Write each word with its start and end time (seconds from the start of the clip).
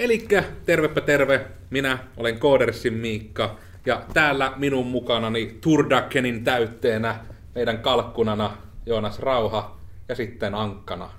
Elikkä 0.00 0.44
tervepä 0.66 1.00
terve, 1.00 1.46
minä 1.70 1.98
olen 2.16 2.38
Koodersin 2.38 2.92
Miikka 2.92 3.58
ja 3.86 4.02
täällä 4.14 4.52
minun 4.56 4.86
mukanani 4.86 5.58
Turdakenin 5.60 6.44
täytteenä 6.44 7.24
meidän 7.54 7.78
kalkkunana 7.78 8.56
Joonas 8.86 9.18
Rauha 9.18 9.78
ja 10.08 10.14
sitten 10.14 10.54
ankkana 10.54 11.10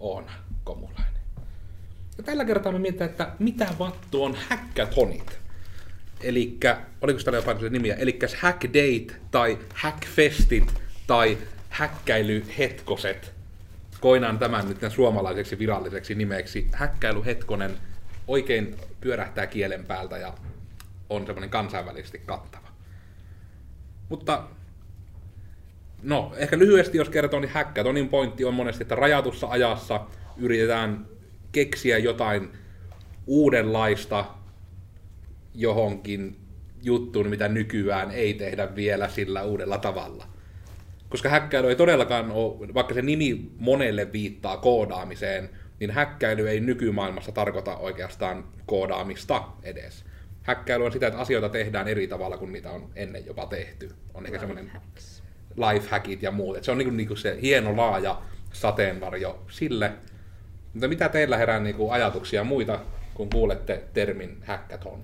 Oona 0.00 0.32
Komulainen. 0.64 1.20
Ja 2.18 2.24
tällä 2.24 2.44
kertaa 2.44 2.72
me 2.72 2.78
mietitään, 2.78 3.10
että 3.10 3.30
mitä 3.38 3.66
vattu 3.78 4.24
on 4.24 4.36
hackathonit. 4.48 5.38
Eli 6.20 6.58
oliko 7.00 7.20
täällä 7.24 7.38
jopa 7.38 7.54
nimiä? 7.70 7.94
Eli 7.94 8.18
hack 8.40 8.64
date 8.64 9.20
tai 9.30 9.58
hackfestit 9.74 10.74
tai 11.06 11.38
häkkäilyhetkoset. 11.68 13.32
Koinaan 14.00 14.38
tämän 14.38 14.68
nyt 14.68 14.78
suomalaiseksi 14.88 15.58
viralliseksi 15.58 16.14
nimeksi. 16.14 16.68
Häkkäilyhetkonen 16.72 17.70
oikein 18.30 18.76
pyörähtää 19.00 19.46
kielen 19.46 19.84
päältä 19.84 20.18
ja 20.18 20.34
on 21.08 21.26
semmoinen 21.26 21.50
kansainvälisesti 21.50 22.22
kattava. 22.26 22.68
Mutta 24.08 24.44
no, 26.02 26.32
ehkä 26.36 26.58
lyhyesti 26.58 26.98
jos 26.98 27.08
kertoo, 27.08 27.40
niin 27.40 27.50
hackaathonin 27.50 28.08
pointti 28.08 28.44
on 28.44 28.54
monesti, 28.54 28.84
että 28.84 28.94
rajatussa 28.94 29.46
ajassa 29.46 30.06
yritetään 30.36 31.06
keksiä 31.52 31.98
jotain 31.98 32.48
uudenlaista 33.26 34.24
johonkin 35.54 36.36
juttuun, 36.82 37.28
mitä 37.28 37.48
nykyään 37.48 38.10
ei 38.10 38.34
tehdä 38.34 38.74
vielä 38.74 39.08
sillä 39.08 39.42
uudella 39.42 39.78
tavalla. 39.78 40.26
Koska 41.08 41.28
häkkäily 41.28 41.68
ei 41.68 41.76
todellakaan 41.76 42.30
ole, 42.30 42.74
vaikka 42.74 42.94
se 42.94 43.02
nimi 43.02 43.50
monelle 43.58 44.12
viittaa 44.12 44.56
koodaamiseen, 44.56 45.50
niin 45.80 45.90
häkkäily 45.90 46.48
ei 46.48 46.60
nykymaailmassa 46.60 47.32
tarkoita 47.32 47.76
oikeastaan 47.76 48.44
koodaamista 48.66 49.44
edes. 49.62 50.04
Häkkäily 50.42 50.84
on 50.84 50.92
sitä, 50.92 51.06
että 51.06 51.20
asioita 51.20 51.48
tehdään 51.48 51.88
eri 51.88 52.08
tavalla 52.08 52.36
kuin 52.36 52.52
niitä 52.52 52.70
on 52.70 52.90
ennen 52.96 53.26
jopa 53.26 53.46
tehty. 53.46 53.90
On 54.14 54.26
ehkä 54.26 54.38
semmoinen 54.38 54.72
lifehackit 55.56 56.22
ja 56.22 56.30
muut. 56.30 56.56
Et 56.56 56.64
se 56.64 56.70
on 56.70 56.78
niinku, 56.78 56.94
niinku 56.94 57.16
se 57.16 57.38
hieno 57.42 57.76
laaja 57.76 58.22
sateenvarjo 58.52 59.44
sille. 59.50 59.92
Mutta 60.74 60.88
mitä 60.88 61.08
teillä 61.08 61.36
herää 61.36 61.60
niinku 61.60 61.90
ajatuksia 61.90 62.44
muita, 62.44 62.80
kun 63.14 63.30
kuulette 63.30 63.82
termin 63.94 64.36
hackathon? 64.46 65.00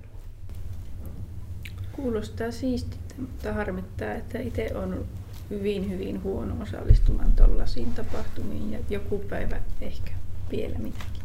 Kuulostaa 1.92 2.50
siistiltä, 2.50 3.14
mutta 3.18 3.52
harmittaa, 3.52 4.12
että 4.12 4.38
itse 4.38 4.70
on 4.74 5.06
hyvin, 5.50 5.90
hyvin 5.90 6.22
huono 6.22 6.62
osallistumaan 6.62 7.32
tuollaisiin 7.32 7.94
tapahtumiin 7.94 8.72
ja 8.72 8.78
joku 8.90 9.18
päivä 9.18 9.60
ehkä 9.80 10.10
vielä 10.50 10.78
mitäkin. 10.78 11.22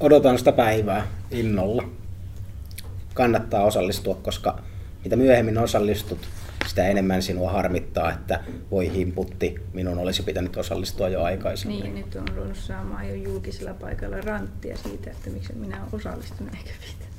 Odotan 0.00 0.38
sitä 0.38 0.52
päivää 0.52 1.06
innolla. 1.30 1.88
Kannattaa 3.14 3.64
osallistua, 3.64 4.14
koska 4.14 4.58
mitä 5.04 5.16
myöhemmin 5.16 5.58
osallistut, 5.58 6.28
sitä 6.66 6.88
enemmän 6.88 7.22
sinua 7.22 7.52
harmittaa, 7.52 8.12
että 8.12 8.40
voi 8.70 8.92
himputti, 8.92 9.54
minun 9.72 9.98
olisi 9.98 10.22
pitänyt 10.22 10.56
osallistua 10.56 11.08
jo 11.08 11.22
aikaisemmin. 11.22 11.80
Niin, 11.80 11.94
nyt 11.94 12.16
on 12.16 12.28
ruvennut 12.28 12.58
saamaan 12.58 13.08
jo 13.08 13.14
julkisella 13.14 13.74
paikalla 13.74 14.20
ranttia 14.20 14.76
siitä, 14.76 15.10
että 15.10 15.30
miksi 15.30 15.52
minä 15.52 15.80
olen 15.80 15.88
osallistunut 15.92 16.54
eikä 16.54 16.70
pitänyt. 16.80 17.10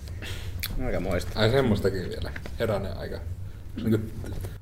Aika 0.86 1.00
moista. 1.00 1.40
Ai 1.40 1.52
semmoistakin 1.52 2.10
vielä. 2.10 2.32
Heränen 2.60 2.98
aika. 2.98 3.20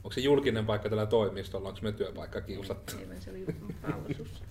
Onko 0.03 0.11
se 0.11 0.21
julkinen 0.21 0.65
paikka 0.65 0.89
tällä 0.89 1.05
toimistolla, 1.05 1.69
onko 1.69 1.79
me 1.81 1.91
työpaikka 1.91 2.41
kiusattu? 2.41 2.93
Ei, 2.97 3.21
se 3.21 3.31
oli 3.31 3.45
pausus. 3.81 4.43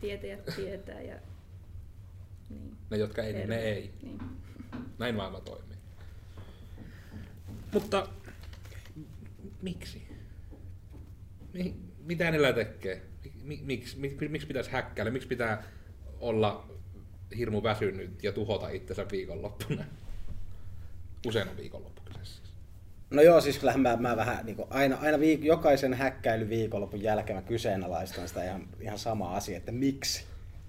Tietäjät 0.00 0.44
tietää 0.56 1.00
ja... 1.00 1.16
Niin. 2.50 2.76
Ne, 2.90 2.96
jotka 2.96 3.22
ei, 3.22 3.32
niin 3.32 3.48
ne 3.48 3.58
ei. 3.58 3.90
Niin. 4.02 4.18
Näin 4.98 5.14
maailma 5.14 5.40
toimii. 5.40 5.76
Mutta 7.72 8.08
miksi? 9.62 10.02
Mi- 11.52 11.74
mitä 11.98 12.30
niillä 12.30 12.52
tekee? 12.52 13.02
Mi- 13.42 13.60
miksi, 13.64 13.98
miksi, 13.98 14.28
miksi 14.28 14.46
pitäisi 14.46 14.70
häkkäillä? 14.70 15.12
Miksi 15.12 15.28
pitää 15.28 15.62
olla 16.20 16.68
hirmu 17.38 17.62
väsynyt 17.62 18.24
ja 18.24 18.32
tuhota 18.32 18.68
itsensä 18.68 19.06
viikonloppuna? 19.12 19.84
Usein 21.26 21.48
on 21.48 21.56
viikonloppu. 21.56 22.02
No 23.10 23.22
joo, 23.22 23.40
siis 23.40 23.58
kyllähän 23.58 23.80
mä, 23.80 23.96
mä 23.96 24.16
vähän 24.16 24.46
niin 24.46 24.56
kuin 24.56 24.68
aina, 24.70 24.96
aina 25.02 25.18
viik- 25.18 25.44
jokaisen 25.44 25.94
häkkäily 25.94 26.48
viikonlopun 26.48 27.02
jälkeen 27.02 27.36
mä 27.36 27.42
kyseenalaistan 27.42 28.28
sitä 28.28 28.44
ihan, 28.44 28.68
ihan 28.80 28.98
sama 28.98 29.36
asia, 29.36 29.56
että 29.56 29.72
miksi? 29.72 30.24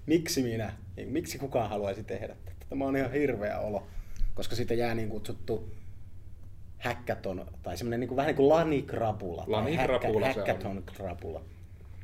Miksi 0.06 0.42
minä? 0.42 0.72
Niin, 0.96 1.08
Miksi 1.08 1.38
kukaan 1.38 1.70
haluaisi 1.70 2.04
tehdä 2.04 2.26
tätä? 2.44 2.56
Tämä 2.68 2.84
on 2.84 2.96
ihan 2.96 3.12
hirveä 3.12 3.58
olo, 3.58 3.86
koska 4.34 4.56
siitä 4.56 4.74
jää 4.74 4.94
niin 4.94 5.08
kutsuttu 5.08 5.70
hackathon, 6.78 7.46
tai 7.62 7.76
semmoinen 7.76 8.00
niin 8.00 8.08
kuin, 8.08 8.16
vähän 8.16 8.26
niin 8.26 8.36
kuin 8.36 8.48
lanikrapula. 8.48 9.44
Lanikrapula 9.46 10.26
häkkä- 10.26 10.60
se 10.62 10.68
on. 10.68 10.82
krapula. 10.96 11.40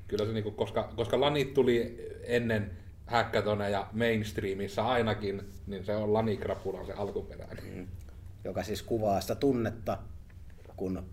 Kyllä 0.08 0.26
se 0.26 0.32
niinku, 0.32 0.50
koska, 0.50 0.92
koska 0.96 1.20
lanit 1.20 1.54
tuli 1.54 2.08
ennen 2.24 2.70
hackathoneja 3.06 3.86
mainstreamissa 3.92 4.86
ainakin, 4.86 5.42
niin 5.66 5.84
se 5.84 5.96
on 5.96 6.12
lanikrapulan 6.12 6.86
se 6.86 6.92
alkuperäinen. 6.92 7.64
Mm. 7.74 7.86
joka 8.44 8.62
siis 8.62 8.82
kuvaa 8.82 9.20
sitä 9.20 9.34
tunnetta, 9.34 9.98
kun 10.76 11.06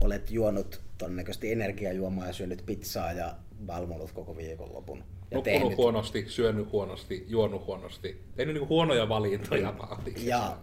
olet 0.00 0.30
juonut 0.30 0.80
todennäköisesti 0.98 1.52
energiajuomaa 1.52 2.26
ja 2.26 2.32
syönyt 2.32 2.62
pizzaa 2.66 3.12
ja 3.12 3.34
valvonut 3.66 4.12
koko 4.12 4.36
viikonlopun. 4.36 4.98
Ja 4.98 5.04
Nukkunut 5.36 5.44
tehnyt, 5.44 5.76
huonosti, 5.76 6.24
syönyt 6.28 6.72
huonosti, 6.72 7.24
juonut 7.28 7.66
huonosti. 7.66 8.24
Tehnyt 8.36 8.54
niinku 8.54 8.68
huonoja 8.68 9.08
valintoja 9.08 9.78
vaan. 9.78 10.02
ja 10.16 10.56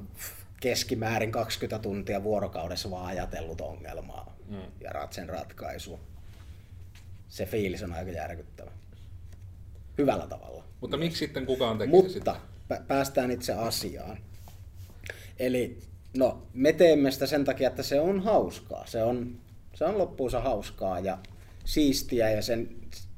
keskimäärin 0.60 1.32
20 1.32 1.80
tuntia 1.84 2.24
vuorokaudessa 2.24 2.92
vaan 2.92 3.06
ajatellut 3.06 3.62
ongelmaa 3.62 4.36
Mm. 4.50 4.62
ja 4.82 4.90
rat- 4.92 5.12
sen 5.12 5.30
ratkaisua. 5.30 6.00
Se 7.30 7.46
fiilis 7.46 7.84
on 7.84 7.94
aika 7.94 8.12
järkyttävä. 8.12 8.72
Hyvällä 9.98 10.28
tavalla. 10.28 10.64
Mutta 10.82 10.98
miksi 10.98 11.20
sitten 11.20 11.46
kukaan 11.46 11.78
tekee 11.78 11.92
Mutta 11.92 12.12
sitä? 12.14 12.36
pä- 12.74 12.82
päästään 12.88 13.32
itse 13.32 13.54
asiaan. 13.54 14.18
Eli 15.40 15.80
no, 16.18 16.48
me 16.54 16.74
teemme 16.74 17.12
sitä 17.12 17.26
sen 17.26 17.46
takia, 17.46 17.68
että 17.68 17.84
se 17.84 18.00
on 18.00 18.20
hauskaa. 18.20 18.86
Se 18.86 19.04
on, 19.04 19.40
se 19.74 19.86
on 19.86 19.98
loppuunsa 19.98 20.42
hauskaa 20.42 21.00
ja 21.00 21.18
siistiä 21.66 22.30
ja 22.30 22.42
sen, 22.42 22.70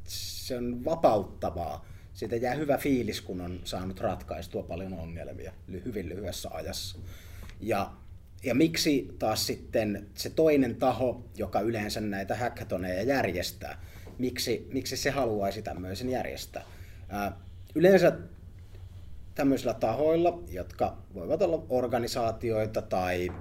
se 0.07 0.57
on 0.57 0.85
vapauttavaa. 0.85 1.85
Siitä 2.13 2.35
jää 2.35 2.53
hyvä 2.53 2.77
fiilis, 2.77 3.21
kun 3.21 3.41
on 3.41 3.59
saanut 3.63 3.99
ratkaistua 3.99 4.63
paljon 4.63 4.93
ongelmia 4.93 5.53
hyvin 5.85 6.09
lyhyessä 6.09 6.49
ajassa. 6.51 6.97
Ja, 7.59 7.91
ja 8.43 8.55
miksi 8.55 9.15
taas 9.19 9.47
sitten 9.47 10.07
se 10.15 10.29
toinen 10.29 10.75
taho, 10.75 11.25
joka 11.37 11.59
yleensä 11.59 12.01
näitä 12.01 12.35
hackathoneja 12.35 13.03
järjestää, 13.03 13.81
miksi, 14.17 14.67
miksi 14.73 14.97
se 14.97 15.09
haluaisi 15.09 15.61
tämmöisen 15.61 16.09
järjestää? 16.09 16.63
Ää, 17.09 17.37
yleensä 17.75 18.17
tämmöisillä 19.35 19.73
tahoilla, 19.73 20.43
jotka 20.51 20.97
voivat 21.13 21.41
olla 21.41 21.65
organisaatioita 21.69 22.81
tai 22.81 23.31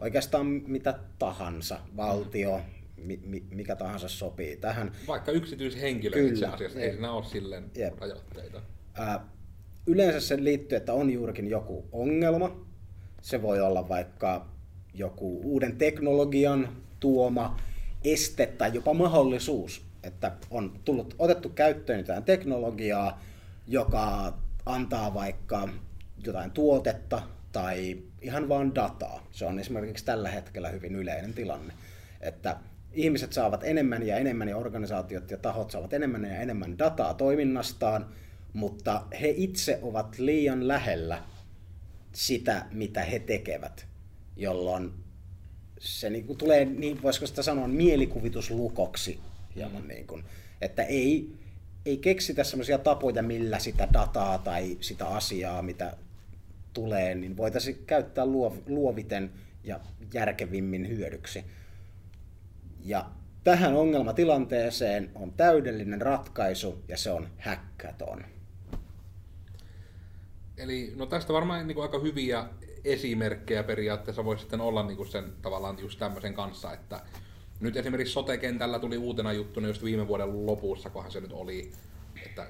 oikeastaan 0.00 0.46
mitä 0.46 0.98
tahansa, 1.18 1.78
valtio, 1.96 2.60
mi, 2.96 3.20
mi, 3.24 3.44
mikä 3.50 3.76
tahansa 3.76 4.08
sopii 4.08 4.56
tähän. 4.56 4.92
Vaikka 5.06 5.32
yksityishenkilö 5.32 6.16
Kyllä, 6.16 6.32
itse 6.32 6.46
asiassa, 6.46 6.78
ei 6.80 6.86
jep. 6.86 6.94
siinä 6.94 7.12
ole 7.12 7.24
silleen 7.24 7.70
Jep. 7.76 7.98
rajoitteita. 7.98 8.62
Ää, 8.94 9.26
yleensä 9.86 10.20
se 10.20 10.44
liittyy, 10.44 10.76
että 10.76 10.92
on 10.92 11.10
juurikin 11.10 11.50
joku 11.50 11.84
ongelma. 11.92 12.66
Se 13.20 13.42
voi 13.42 13.60
olla 13.60 13.88
vaikka 13.88 14.46
joku 14.94 15.40
uuden 15.44 15.76
teknologian 15.76 16.68
tuoma 17.00 17.56
este 18.04 18.46
tai 18.46 18.70
jopa 18.74 18.94
mahdollisuus, 18.94 19.82
että 20.02 20.32
on 20.50 20.80
tullut 20.84 21.14
otettu 21.18 21.48
käyttöön 21.48 21.98
jotain 21.98 22.24
teknologiaa, 22.24 23.22
joka 23.66 24.34
antaa 24.66 25.14
vaikka 25.14 25.68
jotain 26.26 26.50
tuotetta 26.50 27.22
tai 27.52 28.02
ihan 28.20 28.48
vaan 28.48 28.74
dataa. 28.74 29.26
Se 29.30 29.44
on 29.44 29.58
esimerkiksi 29.58 30.04
tällä 30.04 30.30
hetkellä 30.30 30.68
hyvin 30.68 30.96
yleinen 30.96 31.34
tilanne, 31.34 31.74
että 32.20 32.56
ihmiset 32.92 33.32
saavat 33.32 33.64
enemmän 33.64 34.06
ja 34.06 34.16
enemmän 34.16 34.48
ja 34.48 34.56
organisaatiot 34.56 35.30
ja 35.30 35.38
tahot 35.38 35.70
saavat 35.70 35.92
enemmän 35.92 36.24
ja 36.24 36.40
enemmän 36.40 36.78
dataa 36.78 37.14
toiminnastaan, 37.14 38.06
mutta 38.52 39.06
he 39.20 39.34
itse 39.36 39.78
ovat 39.82 40.18
liian 40.18 40.68
lähellä 40.68 41.22
sitä, 42.12 42.66
mitä 42.72 43.04
he 43.04 43.18
tekevät, 43.18 43.86
jolloin 44.36 44.92
se 45.78 46.10
niin 46.10 46.26
kuin 46.26 46.38
tulee, 46.38 46.64
niin 46.64 47.02
voisiko 47.02 47.26
sitä 47.26 47.42
sanoa, 47.42 47.68
mielikuvituslukoksi 47.68 49.20
hieman 49.54 49.88
niin 49.88 50.06
kuin, 50.06 50.24
että 50.60 50.82
ei, 50.82 51.32
ei 51.86 51.96
keksitä 51.96 52.44
sellaisia 52.44 52.78
tapoja, 52.78 53.22
millä 53.22 53.58
sitä 53.58 53.88
dataa 53.92 54.38
tai 54.38 54.76
sitä 54.80 55.06
asiaa, 55.06 55.62
mitä 55.62 55.96
tulee, 56.72 57.14
niin 57.14 57.36
voitaisiin 57.36 57.78
käyttää 57.86 58.26
luov, 58.26 58.56
luoviten 58.66 59.30
ja 59.64 59.80
järkevimmin 60.14 60.88
hyödyksi. 60.88 61.44
Ja 62.84 63.10
tähän 63.44 63.76
ongelmatilanteeseen 63.76 65.10
on 65.14 65.32
täydellinen 65.32 66.02
ratkaisu 66.02 66.84
ja 66.88 66.96
se 66.96 67.10
on 67.10 67.28
hackathon. 67.38 68.24
Eli 70.56 70.92
no 70.96 71.06
tästä 71.06 71.32
varmaan 71.32 71.66
niin 71.66 71.74
kuin 71.74 71.82
aika 71.82 71.98
hyviä 71.98 72.44
esimerkkejä 72.84 73.62
periaatteessa 73.62 74.24
voi 74.24 74.38
sitten 74.38 74.60
olla 74.60 74.82
niin 74.82 74.96
kuin 74.96 75.08
sen 75.08 75.32
tavallaan 75.42 75.78
just 75.78 75.98
tämmöisen 75.98 76.34
kanssa, 76.34 76.72
että 76.72 77.00
nyt 77.60 77.76
esimerkiksi 77.76 78.12
sotekentällä 78.12 78.78
tuli 78.78 78.96
uutena 78.96 79.32
juttuna 79.32 79.68
just 79.68 79.84
viime 79.84 80.08
vuoden 80.08 80.46
lopussa, 80.46 80.90
kohan 80.90 81.10
se 81.10 81.20
nyt 81.20 81.32
oli, 81.32 81.72
että 82.26 82.46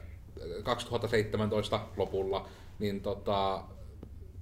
2017 0.62 1.80
lopulla, 1.96 2.48
niin 2.78 3.00
tota, 3.00 3.64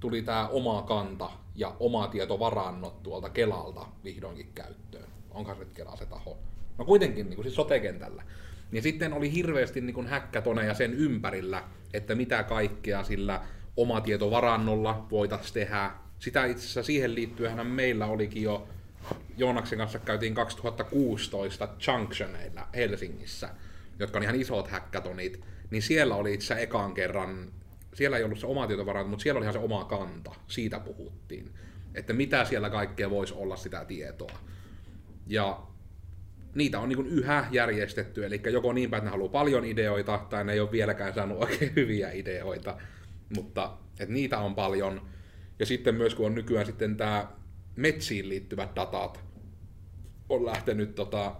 tuli 0.00 0.22
tämä 0.22 0.48
oma 0.48 0.82
kanta 0.82 1.30
ja 1.54 1.76
oma 1.80 2.08
tietovarannot 2.08 3.02
tuolta 3.02 3.30
Kelalta 3.30 3.86
vihdoinkin 4.04 4.50
käyttöön. 4.54 5.08
Onko 5.30 5.54
se 5.54 5.58
nyt 5.58 5.72
Kela 5.72 5.96
se 5.96 6.06
taho? 6.06 6.38
No 6.78 6.84
kuitenkin, 6.84 7.26
niin 7.26 7.34
kuin 7.34 7.44
siis 7.44 7.54
sotekentällä. 7.54 8.22
Ja 8.72 8.82
sitten 8.82 9.12
oli 9.12 9.32
hirveästi 9.32 9.80
niin 9.80 10.06
häkkätoneja 10.06 10.74
sen 10.74 10.94
ympärillä, 10.94 11.64
että 11.94 12.14
mitä 12.14 12.42
kaikkea 12.42 13.04
sillä 13.04 13.40
omatietovarannolla 13.76 15.06
voitaisiin 15.10 15.54
tehdä. 15.54 15.90
Sitä 16.18 16.44
itse 16.44 16.62
asiassa 16.62 16.82
siihen 16.82 17.14
liittyen 17.14 17.66
meillä 17.66 18.06
olikin 18.06 18.42
jo, 18.42 18.68
Joonaksen 19.38 19.78
kanssa 19.78 19.98
käytiin 19.98 20.34
2016 20.34 21.68
Junctioneilla 21.86 22.68
Helsingissä, 22.74 23.48
jotka 23.98 24.18
on 24.18 24.22
ihan 24.22 24.40
isot 24.40 24.68
häkkätonit, 24.68 25.40
niin 25.70 25.82
siellä 25.82 26.14
oli 26.14 26.34
itse 26.34 26.62
ekaan 26.62 26.94
kerran, 26.94 27.52
siellä 27.94 28.16
ei 28.16 28.24
ollut 28.24 28.38
se 28.38 28.46
oma 28.46 28.66
tietovaranto, 28.66 29.10
mutta 29.10 29.22
siellä 29.22 29.38
oli 29.38 29.44
ihan 29.44 29.52
se 29.52 29.58
oma 29.58 29.84
kanta, 29.84 30.34
siitä 30.46 30.80
puhuttiin. 30.80 31.50
Että 31.94 32.12
mitä 32.12 32.44
siellä 32.44 32.70
kaikkea 32.70 33.10
voisi 33.10 33.34
olla 33.34 33.56
sitä 33.56 33.84
tietoa. 33.84 34.38
Ja 35.26 35.62
niitä 36.54 36.80
on 36.80 36.88
niin 36.88 37.06
yhä 37.06 37.46
järjestetty, 37.50 38.26
eli 38.26 38.40
joko 38.50 38.72
niin 38.72 38.90
päin, 38.90 38.98
että 38.98 39.06
ne 39.06 39.10
haluaa 39.10 39.28
paljon 39.32 39.64
ideoita, 39.64 40.26
tai 40.30 40.44
ne 40.44 40.52
ei 40.52 40.60
ole 40.60 40.72
vieläkään 40.72 41.14
saanut 41.14 41.42
oikein 41.42 41.72
hyviä 41.76 42.10
ideoita, 42.10 42.76
mutta 43.36 43.72
että 44.00 44.14
niitä 44.14 44.38
on 44.38 44.54
paljon. 44.54 45.08
Ja 45.58 45.66
sitten 45.66 45.94
myös 45.94 46.14
kun 46.14 46.26
on 46.26 46.34
nykyään 46.34 46.66
sitten 46.66 46.96
tämä 46.96 47.28
metsiin 47.76 48.28
liittyvät 48.28 48.76
datat 48.76 49.24
on 50.28 50.46
lähtenyt, 50.46 50.94
tota, 50.94 51.36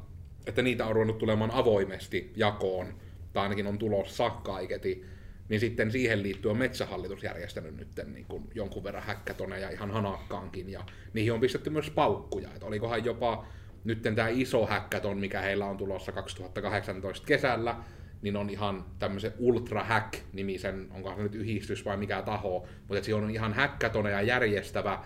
että 0.47 0.63
niitä 0.63 0.87
on 0.87 0.95
ruvennut 0.95 1.19
tulemaan 1.19 1.51
avoimesti 1.51 2.33
jakoon, 2.37 2.95
tai 3.33 3.43
ainakin 3.43 3.67
on 3.67 3.79
tulossa 3.79 4.31
kaiketi, 4.31 5.05
niin 5.49 5.61
sitten 5.61 5.91
siihen 5.91 6.23
liittyen 6.23 6.51
on 6.51 6.59
Metsähallitus 6.59 7.23
järjestänyt 7.23 7.77
nyt 7.77 7.89
niin 8.07 8.25
kuin 8.25 8.45
jonkun 8.55 8.85
verran 8.85 9.03
häkkätoneja 9.03 9.71
ihan 9.71 9.91
hanakkaankin, 9.91 10.71
ja 10.71 10.85
niihin 11.13 11.33
on 11.33 11.41
pistetty 11.41 11.71
myös 11.71 11.91
paukkuja, 11.91 12.49
että 12.55 12.67
olikohan 12.67 13.05
jopa 13.05 13.47
nyt 13.85 14.03
tämä 14.03 14.29
iso 14.29 14.67
häkkäton, 14.67 15.19
mikä 15.19 15.41
heillä 15.41 15.67
on 15.67 15.77
tulossa 15.77 16.13
2018 16.13 17.27
kesällä, 17.27 17.77
niin 18.23 18.37
on 18.37 18.51
ihan 18.51 18.85
tämmöisen 18.99 19.33
Ultra 19.39 19.85
Hack-nimisen, 19.85 20.89
onko 20.91 21.15
se 21.17 21.23
nyt 21.23 21.35
yhdistys 21.35 21.85
vai 21.85 21.97
mikä 21.97 22.23
taho, 22.23 22.67
mutta 22.89 23.05
siinä 23.05 23.19
on 23.19 23.31
ihan 23.31 23.53
häkkätoneja 23.53 24.23
järjestävä 24.23 25.05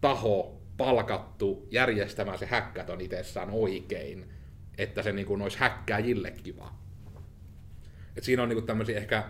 taho 0.00 0.60
palkattu 0.76 1.68
järjestämään 1.70 2.38
se 2.38 2.46
häkkäton 2.46 3.00
itsessään 3.00 3.50
oikein, 3.50 4.24
että 4.78 5.02
se 5.02 5.12
niin 5.12 5.26
kuin 5.26 5.42
olisi 5.42 5.58
häkkääjille 5.58 6.30
kiva. 6.30 6.74
Et 8.16 8.24
siinä 8.24 8.42
on 8.42 8.48
niin 8.48 8.66
tämmöisiä 8.66 8.96
ehkä 8.98 9.24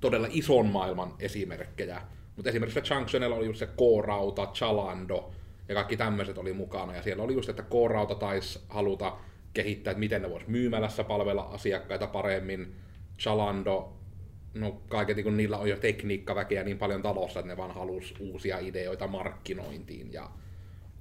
todella 0.00 0.26
ison 0.30 0.66
maailman 0.66 1.14
esimerkkejä, 1.18 2.02
mutta 2.36 2.50
esimerkiksi 2.50 2.94
Junctionella 2.94 3.36
oli 3.36 3.46
just 3.46 3.58
se 3.58 3.66
K-rauta, 3.66 4.46
Chalando, 4.46 5.32
ja 5.68 5.74
kaikki 5.74 5.96
tämmöiset 5.96 6.38
oli 6.38 6.52
mukana. 6.52 6.94
Ja 6.94 7.02
siellä 7.02 7.22
oli 7.22 7.34
just, 7.34 7.48
että 7.48 7.62
K-rauta 7.62 8.14
taisi 8.14 8.60
haluta 8.68 9.16
kehittää, 9.54 9.90
että 9.90 9.98
miten 9.98 10.22
ne 10.22 10.30
vois 10.30 10.46
myymälässä 10.46 11.04
palvella 11.04 11.42
asiakkaita 11.42 12.06
paremmin. 12.06 12.76
Chalando, 13.18 13.92
no 14.54 14.72
kaiketi 14.88 15.22
kun 15.22 15.36
niillä 15.36 15.58
on 15.58 15.68
jo 15.68 15.76
tekniikkaväkeä 15.76 16.64
niin 16.64 16.78
paljon 16.78 17.02
talossa, 17.02 17.40
että 17.40 17.52
ne 17.52 17.56
vaan 17.56 17.74
halus 17.74 18.14
uusia 18.20 18.58
ideoita 18.58 19.06
markkinointiin. 19.06 20.12
Ja 20.12 20.30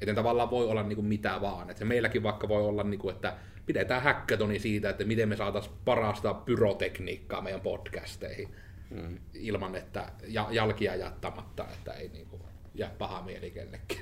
eten 0.01 0.15
tavallaan 0.15 0.51
voi 0.51 0.69
olla 0.69 0.83
niin 0.83 0.95
kuin 0.95 1.07
mitä 1.07 1.41
vaan. 1.41 1.69
Että 1.69 1.85
meilläkin 1.85 2.23
vaikka 2.23 2.47
voi 2.47 2.61
olla, 2.61 2.83
niin 2.83 2.99
kuin, 2.99 3.15
että 3.15 3.33
pidetään 3.65 4.01
häkkätoni 4.01 4.59
siitä, 4.59 4.89
että 4.89 5.03
miten 5.03 5.29
me 5.29 5.35
saataisiin 5.35 5.75
parasta 5.85 6.33
pyrotekniikkaa 6.33 7.41
meidän 7.41 7.61
podcasteihin. 7.61 8.55
Hmm. 8.89 9.17
Ilman, 9.33 9.75
että 9.75 10.11
jalkia 10.51 10.95
jättämättä, 10.95 11.63
että 11.63 11.93
ei 11.93 12.09
niin 12.09 12.27
kuin, 12.27 12.41
jää 12.75 12.91
paha 12.97 13.21
mieli 13.21 13.51
kennekin. 13.51 13.99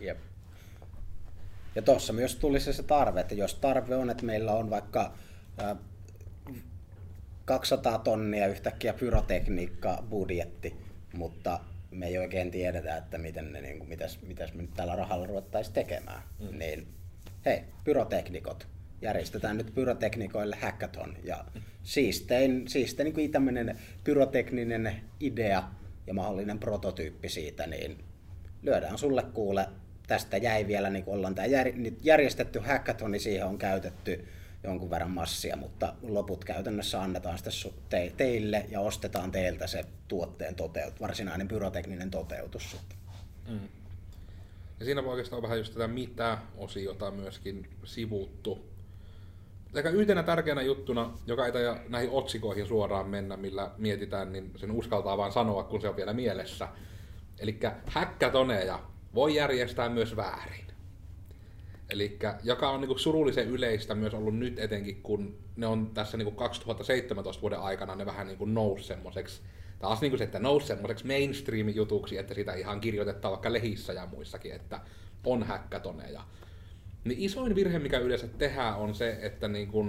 Jep. 0.00 0.18
Ja 1.74 1.82
tuossa 1.82 2.12
myös 2.12 2.36
tuli 2.36 2.60
se, 2.60 2.72
se 2.72 2.82
tarve, 2.82 3.20
että 3.20 3.34
jos 3.34 3.54
tarve 3.54 3.96
on, 3.96 4.10
että 4.10 4.24
meillä 4.24 4.52
on 4.52 4.70
vaikka 4.70 5.12
200 7.44 7.98
tonnia 7.98 8.46
yhtäkkiä 8.46 8.92
pyrotekniikka 8.92 10.04
budjetti, 10.10 10.76
mutta 11.12 11.60
me 11.92 12.06
ei 12.06 12.18
oikein 12.18 12.50
tiedetä, 12.50 12.96
että 12.96 13.18
miten 13.18 13.52
ne, 13.52 13.60
niin 13.60 13.78
kuin, 13.78 13.88
mitäs, 13.88 14.18
mitäs 14.22 14.54
me 14.54 14.62
nyt 14.62 14.74
tällä 14.74 14.96
rahalla 14.96 15.26
ruvettaisiin 15.26 15.74
tekemään. 15.74 16.22
Mm. 16.38 16.58
Niin 16.58 16.86
hei, 17.44 17.62
pyroteknikot, 17.84 18.68
järjestetään 19.02 19.56
nyt 19.56 19.74
pyroteknikoille 19.74 20.56
hackathon. 20.56 21.16
Ja 21.24 21.44
siistein, 21.82 22.68
siistein 22.68 23.14
niin 23.14 23.30
tämmöinen 23.30 23.78
pyrotekninen 24.04 24.96
idea 25.20 25.62
ja 26.06 26.14
mahdollinen 26.14 26.58
prototyyppi 26.58 27.28
siitä, 27.28 27.66
niin 27.66 28.04
lyödään 28.62 28.98
sulle 28.98 29.22
kuule 29.34 29.66
tästä 30.06 30.36
jäi 30.36 30.66
vielä, 30.66 30.90
niin 30.90 31.04
kuin 31.04 31.14
ollaan 31.14 31.34
tämä 31.34 31.46
jär, 31.46 31.72
nyt 31.74 31.98
järjestetty 32.02 32.58
hackathoni, 32.58 33.18
siihen 33.18 33.46
on 33.46 33.58
käytetty 33.58 34.28
jonkun 34.64 34.90
verran 34.90 35.10
massia, 35.10 35.56
mutta 35.56 35.94
loput 36.02 36.44
käytännössä 36.44 37.02
annetaan 37.02 37.38
sitten 37.38 37.72
te, 37.88 38.12
teille 38.16 38.66
ja 38.68 38.80
ostetaan 38.80 39.30
teiltä 39.30 39.66
se 39.66 39.84
tuotteen 40.08 40.54
toteut, 40.54 41.00
varsinainen 41.00 41.48
pyrotekninen 41.48 42.10
toteutus. 42.10 42.76
Mm. 43.48 43.68
Ja 44.80 44.84
siinä 44.84 45.04
voi 45.04 45.10
oikeastaan 45.10 45.42
vähän 45.42 45.58
just 45.58 45.72
tätä 45.72 45.88
mitä-osiota 45.88 47.10
myöskin 47.10 47.68
sivuttu. 47.84 48.72
Ehkä 49.74 49.90
yhtenä 49.90 50.22
tärkeänä 50.22 50.62
juttuna, 50.62 51.18
joka 51.26 51.46
ei 51.46 51.52
näihin 51.88 52.10
otsikoihin 52.10 52.66
suoraan 52.66 53.08
mennä, 53.08 53.36
millä 53.36 53.70
mietitään, 53.78 54.32
niin 54.32 54.52
sen 54.56 54.70
uskaltaa 54.70 55.16
vaan 55.16 55.32
sanoa, 55.32 55.64
kun 55.64 55.80
se 55.80 55.88
on 55.88 55.96
vielä 55.96 56.12
mielessä. 56.12 56.68
Eli 57.38 57.60
häkkätoneja 57.86 58.82
voi 59.14 59.34
järjestää 59.34 59.88
myös 59.88 60.16
väärin. 60.16 60.71
Eli 61.92 62.18
joka 62.42 62.70
on 62.70 62.80
niinku 62.80 62.98
surullisen 62.98 63.48
yleistä 63.48 63.94
myös 63.94 64.14
ollut 64.14 64.38
nyt 64.38 64.58
etenkin, 64.58 65.02
kun 65.02 65.38
ne 65.56 65.66
on 65.66 65.90
tässä 65.94 66.16
niinku 66.16 66.30
2017 66.30 67.40
vuoden 67.40 67.60
aikana 67.60 67.94
ne 67.94 68.06
vähän 68.06 68.26
niinku 68.26 68.44
nousi 68.44 68.84
semmoiseksi, 68.84 69.42
taas 69.78 70.00
niinku 70.00 70.16
se, 70.16 70.24
että 70.24 70.38
nousi 70.38 70.66
semmoiseksi 70.66 71.06
mainstream-jutuksi, 71.06 72.18
että 72.18 72.34
sitä 72.34 72.54
ihan 72.54 72.80
kirjoitetaan 72.80 73.32
vaikka 73.32 73.52
lehissä 73.52 73.92
ja 73.92 74.06
muissakin, 74.06 74.52
että 74.52 74.80
on 75.24 75.42
häkkätoneja. 75.42 76.24
Niin 77.04 77.18
isoin 77.18 77.54
virhe, 77.54 77.78
mikä 77.78 77.98
yleensä 77.98 78.28
tehdään, 78.28 78.76
on 78.76 78.94
se, 78.94 79.18
että 79.20 79.48
niinku, 79.48 79.86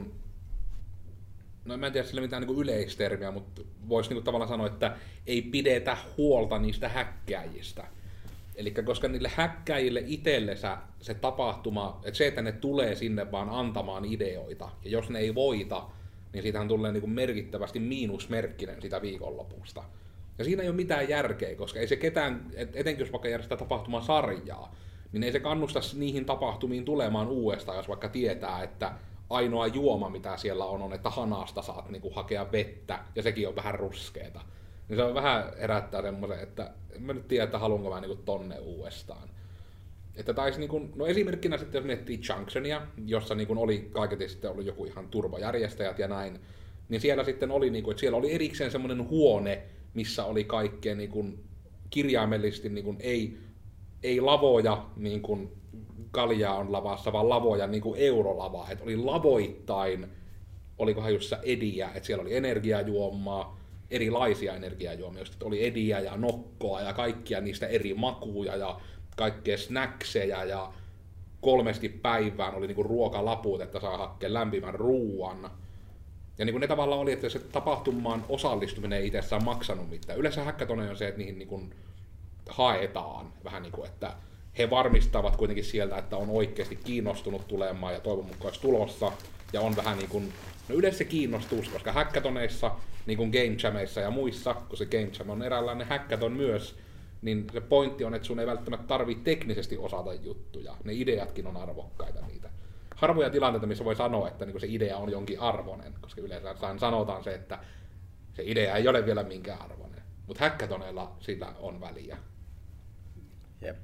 no 1.66 1.78
mä 1.78 1.88
en 1.88 1.94
tiedä 1.94 2.08
sille 2.08 2.22
mitään 2.22 2.42
niinku 2.42 2.62
yleistermiä, 2.62 3.32
mutta 3.32 3.62
voisi 3.90 4.10
niinku 4.10 4.24
tavallaan 4.24 4.50
sanoa, 4.50 4.68
että 4.68 4.98
ei 5.28 5.42
pidetä 5.42 5.98
huolta 6.18 6.60
niistä 6.60 6.90
häkkääjistä 6.90 7.88
Eli 8.56 8.72
koska 8.72 9.08
niille 9.08 9.32
häkkäjille 9.36 10.04
itsellensä 10.06 10.78
se 11.02 11.14
tapahtuma, 11.14 12.02
että 12.04 12.18
se, 12.18 12.28
että 12.28 12.42
ne 12.42 12.52
tulee 12.52 12.96
sinne 12.96 13.32
vaan 13.32 13.50
antamaan 13.50 14.06
ideoita, 14.06 14.70
ja 14.84 14.90
jos 14.92 15.10
ne 15.10 15.20
ei 15.20 15.36
voita, 15.36 15.84
niin 16.34 16.44
siitähän 16.44 16.68
tulee 16.68 16.92
niin 16.92 17.02
kuin 17.02 17.12
merkittävästi 17.12 17.80
miinusmerkkinen 17.80 18.82
sitä 18.82 19.02
viikonlopusta. 19.02 19.84
Ja 20.38 20.46
siinä 20.46 20.62
ei 20.64 20.70
ole 20.70 20.76
mitään 20.76 21.10
järkeä, 21.10 21.56
koska 21.56 21.80
ei 21.80 21.88
se 21.88 21.96
ketään, 21.96 22.52
etenkin 22.56 23.00
jos 23.00 23.12
vaikka 23.12 23.28
järjestää 23.28 23.58
tapahtuman 23.58 24.02
sarjaa, 24.02 24.76
niin 25.12 25.24
ei 25.24 25.32
se 25.32 25.40
kannusta 25.40 25.80
niihin 25.94 26.26
tapahtumiin 26.26 26.86
tulemaan 26.86 27.28
uudestaan, 27.28 27.78
jos 27.78 27.88
vaikka 27.88 28.10
tietää, 28.10 28.64
että 28.64 28.92
ainoa 29.30 29.68
juoma, 29.68 30.10
mitä 30.10 30.38
siellä 30.38 30.66
on, 30.66 30.82
on, 30.82 30.94
että 30.94 31.10
hanasta 31.10 31.62
saat 31.62 31.90
niin 31.90 32.02
kuin 32.02 32.16
hakea 32.16 32.52
vettä, 32.52 33.00
ja 33.16 33.24
sekin 33.24 33.48
on 33.48 33.56
vähän 33.56 33.76
ruskeeta. 33.76 34.42
Niin 34.90 34.98
se 34.98 35.04
on 35.04 35.14
vähän 35.14 35.52
herättää 35.60 36.02
semmoisen, 36.02 36.40
että 36.40 36.72
en 36.96 37.02
mä 37.02 37.14
nyt 37.14 37.28
tiedä, 37.28 37.44
että 37.44 37.60
haluanko 37.60 37.90
mä 37.90 38.02
niinku 38.02 38.22
tonne 38.26 38.60
uudestaan. 38.60 39.30
Että 40.16 40.34
taisi 40.34 40.60
niinku, 40.60 40.90
no 40.96 41.06
esimerkkinä 41.06 41.58
sitten 41.58 41.80
jos 41.80 41.86
miettii 41.86 42.22
Junctionia, 42.30 42.82
jossa 43.06 43.36
niinku 43.36 43.54
oli 43.58 43.90
kaiketi 43.92 44.30
sitten 44.30 44.52
ollut 44.52 44.66
joku 44.66 44.86
ihan 44.86 45.08
turvajärjestäjät 45.08 46.00
ja 46.00 46.08
näin, 46.08 46.40
niin 46.90 47.02
siellä 47.02 47.24
sitten 47.24 47.52
oli, 47.52 47.70
niinku, 47.70 47.92
että 47.92 48.02
siellä 48.02 48.18
oli 48.18 48.32
erikseen 48.32 48.72
semmoinen 48.72 49.10
huone, 49.10 49.64
missä 49.94 50.26
oli 50.26 50.44
kaikkea 50.44 50.96
niinku, 50.96 51.26
kirjaimellisesti 51.90 52.70
niinku, 52.70 52.96
ei, 53.00 53.38
ei 54.04 54.22
lavoja 54.22 54.86
niin 54.96 55.22
kuin 55.22 55.52
kaljaa 56.12 56.58
on 56.58 56.72
lavassa, 56.72 57.14
vaan 57.14 57.30
lavoja 57.30 57.68
niin 57.68 57.82
kuin 57.84 58.00
eurolavaa. 58.00 58.72
Että 58.72 58.84
oli 58.84 58.98
lavoittain, 58.98 60.08
olikohan 60.78 61.14
jossa 61.14 61.38
ediä, 61.44 61.90
että 61.96 62.08
siellä 62.08 62.22
oli 62.22 62.36
energiajuomaa, 62.36 63.63
erilaisia 63.96 64.56
energiajuomia, 64.56 65.20
joista 65.20 65.46
oli 65.46 65.66
ediä 65.66 66.00
ja 66.00 66.18
nokkoa 66.18 66.82
ja 66.82 66.94
kaikkia 66.94 67.42
niistä 67.42 67.68
eri 67.68 67.94
makuja 67.94 68.56
ja 68.56 68.80
kaikkea 69.16 69.58
snackseja 69.58 70.46
ja 70.46 70.74
kolmesti 71.42 71.90
päivään 71.90 72.56
oli 72.56 72.68
niinku 72.68 72.84
ruokalaput, 72.84 73.62
että 73.62 73.80
saa 73.80 73.98
hakkeen 73.98 74.34
lämpimän 74.34 74.76
ruuan. 74.76 75.52
Ja 76.38 76.46
niin 76.46 76.54
kuin 76.54 76.62
ne 76.62 76.68
tavallaan 76.68 77.02
oli, 77.02 77.12
että 77.12 77.30
se 77.30 77.40
tapahtumaan 77.40 78.26
osallistuminen 78.30 79.00
ei 79.00 79.08
itsessään 79.08 79.44
maksanut 79.44 79.90
mitään. 79.90 80.20
Yleensä 80.20 80.44
hackathon 80.44 80.80
on 80.80 80.98
se, 80.98 81.08
että 81.08 81.18
niihin 81.18 81.38
niin 81.40 81.48
kuin 81.48 81.76
haetaan 82.50 83.34
vähän 83.44 83.64
niin 83.64 83.72
kuin, 83.72 83.90
että 83.90 84.14
he 84.58 84.70
varmistavat 84.70 85.36
kuitenkin 85.36 85.66
sieltä, 85.66 85.98
että 85.98 86.18
on 86.18 86.30
oikeasti 86.30 86.76
kiinnostunut 86.76 87.48
tulemaan 87.48 87.94
ja 87.94 88.00
toivon 88.00 88.26
mukaan 88.26 88.54
tulossa. 88.62 89.12
Ja 89.54 89.62
on 89.62 89.76
vähän 89.76 89.98
niin 89.98 90.10
kuin, 90.10 90.34
no 90.70 90.76
yleensä 90.76 90.98
se 90.98 91.06
kiinnostus, 91.06 91.70
koska 91.70 91.92
hackathoneissa, 91.92 92.72
niin 93.06 93.18
kuin 93.18 93.30
Game 93.30 93.58
Jameissa 93.64 94.02
ja 94.02 94.12
muissa, 94.12 94.54
kun 94.54 94.78
se 94.78 94.86
Game 94.86 95.12
Jam 95.20 95.30
on 95.30 95.44
eräänlainen 95.44 95.88
hackathon 95.88 96.32
myös, 96.32 96.76
niin 97.22 97.48
se 97.54 97.62
pointti 97.62 98.04
on, 98.04 98.16
että 98.16 98.28
sun 98.28 98.40
ei 98.40 98.48
välttämättä 98.48 98.88
tarvitse 98.88 99.24
teknisesti 99.24 99.78
osata 99.78 100.14
juttuja. 100.14 100.78
Ne 100.84 100.94
ideatkin 100.94 101.48
on 101.48 101.58
arvokkaita 101.58 102.26
niitä. 102.28 102.50
Harvoja 102.96 103.30
tilanteita, 103.30 103.68
missä 103.68 103.86
voi 103.86 103.96
sanoa, 103.96 104.28
että 104.28 104.46
niin 104.46 104.60
se 104.60 104.68
idea 104.70 104.98
on 104.98 105.12
jonkin 105.12 105.40
arvoinen, 105.40 105.94
koska 106.02 106.22
yleensä 106.22 106.56
sanotaan 106.78 107.24
se, 107.24 107.34
että 107.34 107.60
se 108.34 108.44
idea 108.46 108.76
ei 108.76 108.88
ole 108.88 109.06
vielä 109.06 109.24
minkään 109.24 109.62
arvoinen. 109.62 110.02
Mutta 110.28 110.44
hackathoneilla 110.44 111.16
sillä 111.20 111.54
on 111.60 111.82
väliä. 111.82 112.18
Jep. 113.62 113.78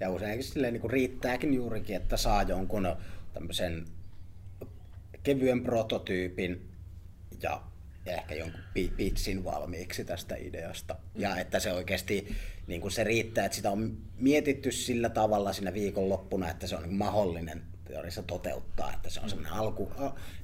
Ja 0.00 0.10
useinkin 0.10 0.44
silleen 0.44 0.74
niin 0.74 0.90
riittääkin 0.90 1.54
juurikin, 1.54 1.96
että 1.96 2.16
saa 2.16 2.42
jonkun 2.42 2.96
tämmöisen 3.34 3.84
kevyen 5.24 5.62
prototyypin 5.62 6.68
ja 7.42 7.62
ehkä 8.06 8.34
jonkun 8.34 8.60
pitsin 8.96 9.44
valmiiksi 9.44 10.04
tästä 10.04 10.36
ideasta. 10.36 10.94
Mm. 10.94 11.20
Ja 11.20 11.36
että 11.36 11.60
se 11.60 11.72
oikeasti 11.72 12.36
niin 12.66 12.80
kuin 12.80 12.92
se 12.92 13.04
riittää, 13.04 13.44
että 13.44 13.56
sitä 13.56 13.70
on 13.70 13.96
mietitty 14.16 14.72
sillä 14.72 15.08
tavalla 15.08 15.52
siinä 15.52 15.72
viikonloppuna, 15.72 16.50
että 16.50 16.66
se 16.66 16.76
on 16.76 16.82
niin 16.82 16.94
mahdollinen 16.94 17.62
teoriassa 17.84 18.22
toteuttaa, 18.22 18.92
että 18.92 19.10
se 19.10 19.20
on 19.20 19.26
mm. 19.26 19.28
semmoinen 19.28 19.52
alku, 19.52 19.92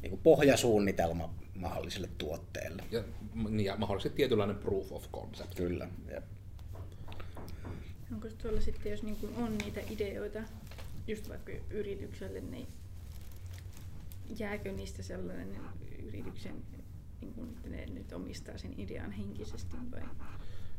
niin 0.02 0.10
kuin 0.10 0.20
pohjasuunnitelma 0.22 1.34
mahdolliselle 1.54 2.08
tuotteelle. 2.18 2.82
Ja, 2.90 3.04
niin, 3.34 3.64
ja 3.66 3.76
mahdollisesti 3.76 4.16
tietynlainen 4.16 4.56
proof 4.56 4.92
of 4.92 5.10
concept. 5.12 5.54
Kyllä, 5.54 5.88
jep. 6.10 6.24
Onko 8.12 8.28
tuolla 8.42 8.60
sitten, 8.60 8.92
jos 8.92 9.02
niin 9.02 9.16
kuin 9.16 9.36
on 9.36 9.58
niitä 9.58 9.80
ideoita, 9.90 10.38
just 11.06 11.28
vaikka 11.28 11.52
yritykselle, 11.70 12.40
niin 12.40 12.66
jääkö 14.38 14.72
niistä 14.72 15.02
sellainen 15.02 15.56
yrityksen, 16.02 16.54
niin 17.20 17.34
kuin, 17.34 17.48
että 17.48 17.68
ne 17.68 17.86
nyt 17.86 18.12
omistaa 18.12 18.58
sen 18.58 18.74
idean 18.80 19.12
henkisesti 19.12 19.76
vai? 19.92 20.00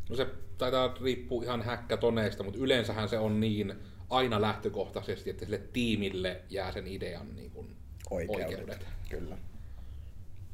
No 0.10 0.16
se 0.16 0.28
taitaa 0.58 0.96
riippua 1.02 1.44
ihan 1.44 1.62
häkkätoneista, 1.62 2.44
mutta 2.44 2.60
yleensähän 2.60 3.10
se 3.10 3.18
on 3.18 3.40
niin 3.40 3.74
aina 4.10 4.42
lähtökohtaisesti, 4.42 5.30
että 5.30 5.46
sille 5.46 5.62
tiimille 5.74 6.42
jää 6.50 6.72
sen 6.72 6.88
idean 6.88 7.36
niin 7.36 7.52
kuin 7.52 7.76
oikeudet. 8.10 8.48
oikeudet. 8.48 8.86
Kyllä. 9.10 9.38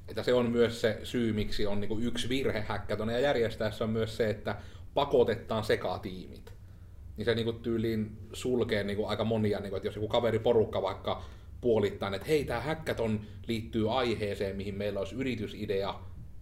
Että 0.07 0.23
se 0.23 0.33
on 0.33 0.51
myös 0.51 0.81
se 0.81 0.99
syy, 1.03 1.33
miksi 1.33 1.65
on 1.65 1.79
niin 1.79 1.89
kuin 1.89 2.03
yksi 2.03 2.29
virhe 2.29 2.61
häkkätoneja 2.67 3.19
järjestäessä 3.19 3.83
on 3.83 3.89
myös 3.89 4.17
se, 4.17 4.29
että 4.29 4.55
pakotetaan 4.93 5.63
sekatiimit 5.63 6.57
niin 7.17 7.25
se 7.25 7.35
niinku 7.35 7.53
tyyliin 7.53 8.17
sulkee 8.33 8.83
niinku 8.83 9.05
aika 9.05 9.23
monia, 9.23 9.59
niinku, 9.59 9.75
että 9.75 9.87
jos 9.87 9.95
joku 9.95 10.07
kaveriporukka 10.07 10.81
vaikka 10.81 11.25
puolittain, 11.61 12.13
että 12.13 12.27
hei, 12.27 12.45
tämä 12.45 12.61
hackathon 12.61 13.19
liittyy 13.47 13.99
aiheeseen, 13.99 14.55
mihin 14.55 14.75
meillä 14.75 14.99
olisi 14.99 15.15
yritysidea, 15.15 15.99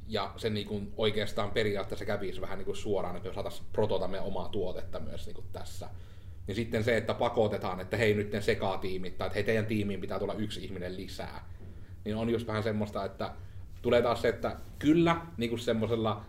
ja 0.08 0.34
se 0.38 0.50
niinku 0.50 0.82
oikeastaan 0.98 1.52
periaatteessa 1.52 2.06
kävisi 2.06 2.42
vähän 2.42 2.58
niinku 2.58 2.76
suoraan, 2.76 3.16
että 3.16 3.30
me 3.30 3.34
saataisiin 3.34 3.68
protota 3.74 4.08
meidän 4.08 4.28
omaa 4.28 4.50
tuotetta 4.50 5.00
myös 5.00 5.26
niinku 5.26 5.44
tässä. 5.54 5.90
Niin 6.48 6.56
sitten 6.56 6.84
se, 6.84 6.98
että 6.98 7.14
pakotetaan, 7.14 7.80
että 7.80 7.98
hei 7.98 8.14
nyt 8.14 8.32
ne 8.32 8.42
sekatiimit, 8.42 9.18
tai 9.18 9.28
että 9.28 9.36
hei 9.36 9.44
teidän 9.44 9.66
tiimiin 9.66 10.02
pitää 10.02 10.20
tulla 10.20 10.34
yksi 10.34 10.64
ihminen 10.66 10.98
lisää, 10.98 11.50
niin 12.06 12.16
on 12.16 12.30
just 12.30 12.48
vähän 12.48 12.64
semmoista, 12.64 13.06
että 13.06 13.32
tulee 13.82 14.02
taas 14.02 14.22
se, 14.22 14.30
että 14.30 14.56
kyllä 14.80 15.22
niin 15.38 15.50
kuin 15.50 15.60
semmoisella 15.60 16.26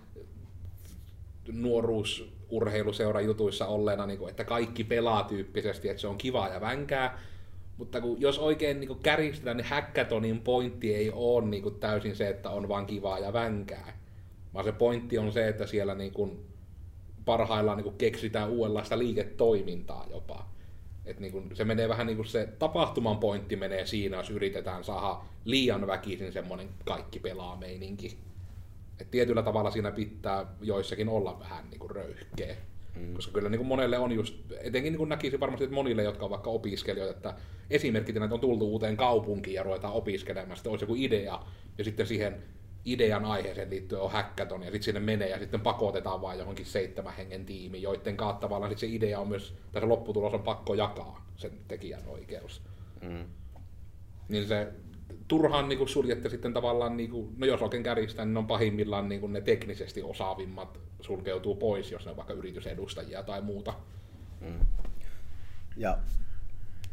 nuoruus 1.52 2.32
urheiluseura 2.50 3.20
jutuissa 3.20 3.66
olleena, 3.66 4.06
niin 4.06 4.18
kuin, 4.18 4.30
että 4.30 4.44
kaikki 4.44 4.84
pelaa 4.84 5.24
tyyppisesti, 5.24 5.88
että 5.88 6.00
se 6.00 6.06
on 6.06 6.18
kiva 6.18 6.48
ja 6.48 6.60
vänkää, 6.60 7.18
mutta 7.76 8.00
kun, 8.00 8.20
jos 8.20 8.38
oikein 8.38 8.80
niin 8.80 8.98
kärjistetään, 9.02 9.56
niin 9.56 9.66
hackathonin 9.66 10.40
pointti 10.40 10.94
ei 10.94 11.10
ole 11.10 11.44
niin 11.44 11.62
kuin, 11.62 11.74
täysin 11.74 12.16
se, 12.16 12.28
että 12.28 12.50
on 12.50 12.68
vaan 12.68 12.86
kivaa 12.86 13.18
ja 13.18 13.32
vänkää, 13.32 13.98
vaan 14.54 14.64
se 14.64 14.72
pointti 14.72 15.18
on 15.18 15.32
se, 15.32 15.48
että 15.48 15.66
siellä 15.66 15.94
niin 15.94 16.12
kuin, 16.12 16.46
parhaillaan 17.24 17.76
niin 17.76 17.84
kuin, 17.84 17.96
keksitään 17.96 18.50
uudenlaista 18.50 18.98
liiketoimintaa 18.98 20.06
jopa. 20.10 20.48
Et 21.04 21.20
niin 21.20 21.32
kuin, 21.32 21.56
se 21.56 21.64
menee 21.64 21.88
vähän 21.88 22.06
niin 22.06 22.16
kuin 22.16 22.26
se 22.26 22.48
tapahtuman 22.58 23.18
pointti 23.18 23.56
menee 23.56 23.86
siinä, 23.86 24.16
jos 24.16 24.30
yritetään 24.30 24.84
saada 24.84 25.20
liian 25.44 25.86
väkisin 25.86 26.32
semmoinen 26.32 26.68
kaikki 26.84 27.18
pelaa 27.18 27.56
meininki. 27.56 28.18
Et 29.00 29.10
tietyllä 29.10 29.42
tavalla 29.42 29.70
siinä 29.70 29.90
pitää 29.90 30.46
joissakin 30.60 31.08
olla 31.08 31.40
vähän 31.40 31.70
niin 31.70 31.78
kuin 31.78 31.90
röyhkeä. 31.90 32.56
Mm. 32.96 33.14
Koska 33.14 33.32
kyllä 33.32 33.48
niin 33.48 33.58
kuin 33.58 33.68
monelle 33.68 33.98
on 33.98 34.12
just, 34.12 34.34
etenkin 34.60 34.92
niin 34.92 34.98
kuin 34.98 35.08
näkisin 35.08 35.40
varmasti 35.40 35.64
että 35.64 35.74
monille, 35.74 36.02
jotka 36.02 36.24
on 36.24 36.30
vaikka 36.30 36.50
opiskelijoita, 36.50 37.16
että 37.16 37.34
esimerkiksi 37.70 38.22
että 38.22 38.34
on 38.34 38.40
tultu 38.40 38.68
uuteen 38.68 38.96
kaupunkiin 38.96 39.54
ja 39.54 39.62
ruvetaan 39.62 39.94
opiskelemaan, 39.94 40.56
sitten 40.56 40.70
olisi 40.70 40.82
joku 40.82 40.94
idea, 40.98 41.42
ja 41.78 41.84
sitten 41.84 42.06
siihen 42.06 42.42
idean 42.84 43.24
aiheeseen 43.24 43.70
liittyen 43.70 44.00
on 44.00 44.10
hackathon, 44.10 44.62
ja 44.62 44.70
sitten 44.70 44.82
sinne 44.82 45.00
menee, 45.00 45.28
ja 45.28 45.38
sitten 45.38 45.60
pakotetaan 45.60 46.22
vain 46.22 46.38
johonkin 46.38 46.66
seitsemän 46.66 47.16
hengen 47.16 47.46
tiimi, 47.46 47.82
joiden 47.82 48.16
kautta 48.16 48.40
tavallaan 48.40 48.70
sitten 48.70 48.88
se 48.88 48.96
idea 48.96 49.20
on 49.20 49.28
myös, 49.28 49.54
tai 49.72 49.82
se 49.82 49.86
lopputulos 49.86 50.34
on 50.34 50.42
pakko 50.42 50.74
jakaa 50.74 51.26
sen 51.36 51.52
tekijän 51.68 52.06
oikeus. 52.06 52.62
Mm. 53.02 53.24
Niin 54.28 54.46
se 54.46 54.72
turhaan 55.28 55.68
niin 55.68 55.78
kuin 55.78 55.88
suljette 55.88 56.28
sitten 56.28 56.52
tavallaan, 56.52 56.96
niin 56.96 57.10
kuin, 57.10 57.34
no 57.38 57.46
jos 57.46 57.62
oikein 57.62 57.82
kärjistää, 57.82 58.24
niin 58.24 58.36
on 58.36 58.46
pahimmillaan 58.46 59.08
niin 59.08 59.20
kuin 59.20 59.32
ne 59.32 59.40
teknisesti 59.40 60.02
osaavimmat 60.02 60.78
sulkeutuu 61.00 61.54
pois, 61.54 61.90
jos 61.90 62.04
ne 62.04 62.10
on 62.10 62.16
vaikka 62.16 62.34
yritysedustajia 62.34 63.22
tai 63.22 63.42
muuta. 63.42 63.74
Mm. 64.40 64.66
Ja 65.76 65.98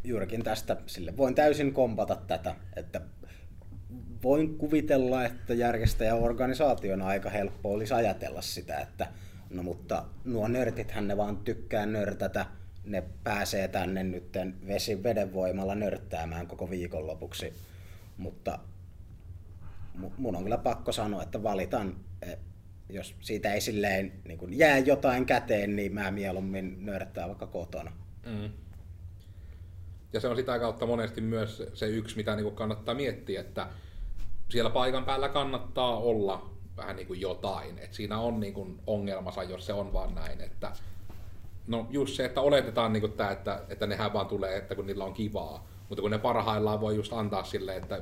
juurikin 0.04 0.44
tästä 0.44 0.78
sille 0.86 1.18
voin 1.18 1.36
täysin 1.36 1.74
kompata 1.74 2.16
tätä, 2.28 2.56
että 2.76 3.02
voin 4.24 4.58
kuvitella, 4.58 5.26
että 5.26 5.54
järjestäjäorganisaation 5.54 7.02
aika 7.02 7.30
helppo 7.30 7.74
olisi 7.74 7.94
ajatella 7.94 8.42
sitä, 8.42 8.80
että 8.80 9.08
no 9.50 9.64
mutta 9.64 10.06
nuo 10.26 10.48
nörtithän 10.48 11.08
ne 11.08 11.18
vaan 11.18 11.38
tykkää 11.38 11.86
nörtätä, 11.86 12.46
ne 12.86 13.04
pääsee 13.24 13.68
tänne 13.68 14.04
nyt 14.04 14.38
vesi 14.68 15.04
veden 15.04 15.34
voimalla 15.34 15.76
nörttäämään 15.76 16.48
koko 16.48 16.70
viikonlopuksi 16.70 17.54
mutta 18.18 18.60
mun 20.18 20.36
on 20.36 20.44
kyllä 20.44 20.58
pakko 20.58 20.92
sanoa, 20.92 21.24
että 21.24 21.44
valitan, 21.44 21.96
e, 22.22 22.36
jos 22.90 23.16
siitä 23.20 23.54
ei 23.54 23.62
silleen 23.62 24.12
niin 24.28 24.38
kun 24.38 24.58
jää 24.58 24.78
jotain 24.78 25.26
käteen, 25.26 25.76
niin 25.76 25.94
mä 25.94 26.12
mieluummin 26.12 26.86
nörttää 26.86 27.28
vaikka 27.28 27.48
kotona. 27.48 27.92
Mm. 28.26 28.50
Ja 30.14 30.20
se 30.20 30.28
on 30.28 30.36
sitä 30.36 30.60
kautta 30.60 30.86
monesti 30.86 31.22
myös 31.22 31.64
se 31.74 31.88
yksi, 31.88 32.16
mitä 32.16 32.36
niin 32.36 32.56
kannattaa 32.56 32.96
miettiä, 32.96 33.42
että 33.42 33.68
siellä 34.50 34.70
paikan 34.70 35.06
päällä 35.06 35.30
kannattaa 35.30 35.98
olla 35.98 36.50
vähän 36.78 36.96
niin 36.96 37.08
kuin 37.08 37.22
jotain. 37.22 37.80
että 37.80 37.96
siinä 37.96 38.20
on 38.20 38.40
niin 38.40 38.54
kuin 38.54 38.80
ongelmansa, 38.88 39.44
jos 39.44 39.66
se 39.66 39.74
on 39.74 39.94
vaan 39.94 40.16
näin. 40.16 40.42
Että, 40.42 40.72
no 41.68 41.88
just 41.90 42.16
se, 42.16 42.26
että 42.26 42.42
oletetaan 42.42 42.94
niin 42.94 43.02
kuin 43.02 43.14
tämä, 43.14 43.32
että, 43.32 43.62
että 43.70 43.88
nehän 43.88 44.14
vaan 44.14 44.28
tulee, 44.28 44.58
että 44.58 44.76
kun 44.76 44.88
niillä 44.88 45.04
on 45.04 45.14
kivaa. 45.14 45.68
Mutta 45.90 46.02
kun 46.02 46.12
ne 46.12 46.18
parhaillaan 46.18 46.82
voi 46.82 46.96
just 46.96 47.14
antaa 47.14 47.44
sille, 47.44 47.76
että 47.76 48.02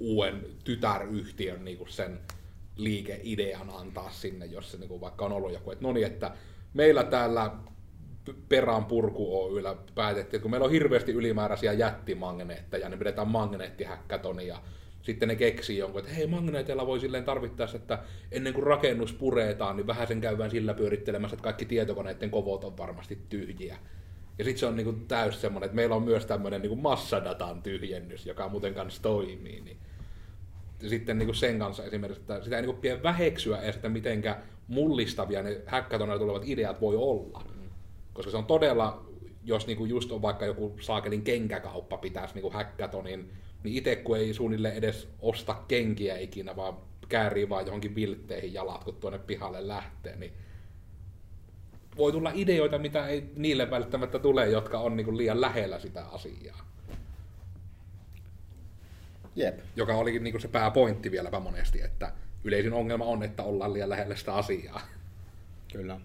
uuden 0.00 0.46
tytäryhtiön 0.64 1.64
niin 1.64 1.78
kuin 1.78 1.90
sen 1.90 2.20
liikeidean 2.76 3.70
antaa 3.70 4.10
sinne, 4.10 4.46
jos 4.46 4.70
se 4.70 4.78
niin 4.78 4.88
kuin 4.88 5.00
vaikka 5.00 5.24
on 5.24 5.32
ollut 5.32 5.52
joku, 5.52 5.70
että 5.70 5.84
no 5.84 5.92
niin, 5.92 6.06
että 6.06 6.32
meillä 6.74 7.04
täällä 7.04 7.50
Perään 8.48 8.84
purku 8.84 9.42
Oyllä 9.42 9.76
päätettiin, 9.94 10.38
että 10.38 10.42
kun 10.42 10.50
meillä 10.50 10.64
on 10.64 10.70
hirveästi 10.70 11.12
ylimääräisiä 11.12 11.72
jättimagneetteja, 11.72 12.88
niin 12.88 12.98
pidetään 12.98 13.28
magneettihäkkätonia. 13.28 14.62
Sitten 15.02 15.28
ne 15.28 15.36
keksii 15.36 15.78
jonkun, 15.78 16.00
että 16.00 16.12
hei, 16.12 16.26
magneeteilla 16.26 16.86
voi 16.86 17.00
silleen 17.00 17.24
tarvittaessa, 17.24 17.76
että 17.76 17.98
ennen 18.32 18.54
kuin 18.54 18.66
rakennus 18.66 19.12
puretaan, 19.12 19.76
niin 19.76 19.86
vähän 19.86 20.08
sen 20.08 20.20
käydään 20.20 20.50
sillä 20.50 20.74
pyörittelemässä, 20.74 21.34
että 21.34 21.44
kaikki 21.44 21.64
tietokoneiden 21.64 22.30
kovot 22.30 22.64
on 22.64 22.76
varmasti 22.76 23.18
tyhjiä. 23.28 23.76
Ja 24.38 24.44
sitten 24.44 24.58
se 24.58 24.66
on 24.66 24.76
niinku 24.76 24.92
täys 24.92 25.40
semmoinen, 25.40 25.66
että 25.66 25.76
meillä 25.76 25.94
on 25.94 26.02
myös 26.02 26.26
tämmöinen 26.26 26.62
niinku 26.62 26.76
massadatan 26.76 27.62
tyhjennys, 27.62 28.26
joka 28.26 28.48
muuten 28.48 28.74
kanssa 28.74 29.02
toimii. 29.02 29.60
Niin 29.60 29.78
sitten 30.86 31.18
niinku 31.18 31.34
sen 31.34 31.58
kanssa 31.58 31.84
esimerkiksi, 31.84 32.20
että 32.20 32.44
sitä 32.44 32.56
ei 32.56 32.62
niinku 32.62 32.80
pidä 32.80 33.02
väheksyä 33.02 33.58
edes, 33.58 33.76
että 33.76 33.88
mitenkä 33.88 34.38
mullistavia 34.68 35.42
ne 35.42 35.60
häkkätonilla 35.66 36.18
tulevat 36.18 36.42
ideat 36.46 36.80
voi 36.80 36.96
olla. 36.96 37.44
Koska 38.12 38.30
se 38.30 38.36
on 38.36 38.46
todella, 38.46 39.06
jos 39.44 39.66
niinku 39.66 39.84
just 39.84 40.12
on 40.12 40.22
vaikka 40.22 40.46
joku 40.46 40.76
saakelin 40.80 41.22
kenkäkauppa 41.22 41.96
pitäisi 41.96 42.34
niinku 42.34 42.50
häkkätonin, 42.50 43.32
niin 43.64 43.76
itse 43.76 43.96
kun 43.96 44.16
ei 44.16 44.34
suunnille 44.34 44.68
edes 44.68 45.08
osta 45.20 45.56
kenkiä 45.68 46.18
ikinä, 46.18 46.56
vaan 46.56 46.76
käärii 47.08 47.48
vaan 47.48 47.66
johonkin 47.66 47.94
viltteihin 47.94 48.54
jalat, 48.54 48.84
kun 48.84 48.94
tuonne 48.94 49.18
pihalle 49.18 49.68
lähtee, 49.68 50.16
niin 50.16 50.32
voi 51.98 52.12
tulla 52.12 52.30
ideoita, 52.34 52.78
mitä 52.78 53.06
ei 53.06 53.32
niille 53.36 53.70
välttämättä 53.70 54.18
tule, 54.18 54.48
jotka 54.48 54.78
on 54.78 54.96
niin 54.96 55.04
kuin 55.04 55.16
liian 55.16 55.40
lähellä 55.40 55.78
sitä 55.78 56.04
asiaa. 56.06 56.68
Jep. 59.36 59.60
Joka 59.76 59.94
olikin 59.94 60.24
niin 60.24 60.40
se 60.40 60.48
pääpointti 60.48 61.10
vieläpä 61.10 61.40
monesti, 61.40 61.82
että 61.82 62.12
yleisin 62.44 62.72
ongelma 62.72 63.04
on, 63.04 63.22
että 63.22 63.42
ollaan 63.42 63.72
liian 63.72 63.88
lähellä 63.88 64.16
sitä 64.16 64.34
asiaa. 64.34 64.80
Kyllä. 65.72 66.00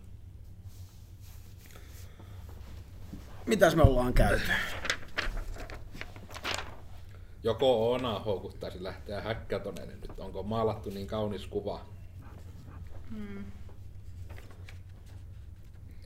Mitäs 3.46 3.76
me 3.76 3.82
ollaan 3.82 4.14
käyty? 4.14 4.44
Joko 7.44 7.90
Oona 7.92 8.20
houkuttaisi 8.20 8.84
lähteä 8.84 9.22
häkkätoneen 9.22 9.90
nyt, 9.90 10.20
onko 10.20 10.44
maalattu 10.44 10.90
niin 10.90 11.08
kaunis 11.08 11.48
kuva? 11.48 11.86
Hmm. 13.10 13.44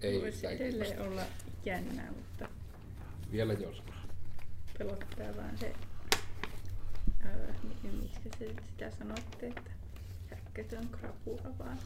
Ei 0.01 0.22
Voisi 0.22 0.48
edelleen 0.48 1.01
olla 1.01 1.22
jännää, 1.66 2.12
mutta 2.16 2.48
Vielä 3.32 3.54
joskus. 3.54 3.96
pelottaa 4.77 5.36
vaan 5.38 5.58
se, 5.58 5.74
öö, 7.25 7.51
mi- 7.84 7.92
miksi 8.01 8.30
se 8.39 8.48
sitä 8.70 8.92
sanotte, 8.92 9.48
että 9.48 9.72
häkkätön 10.30 10.89
krapula 10.89 11.58
vaan. 11.60 11.77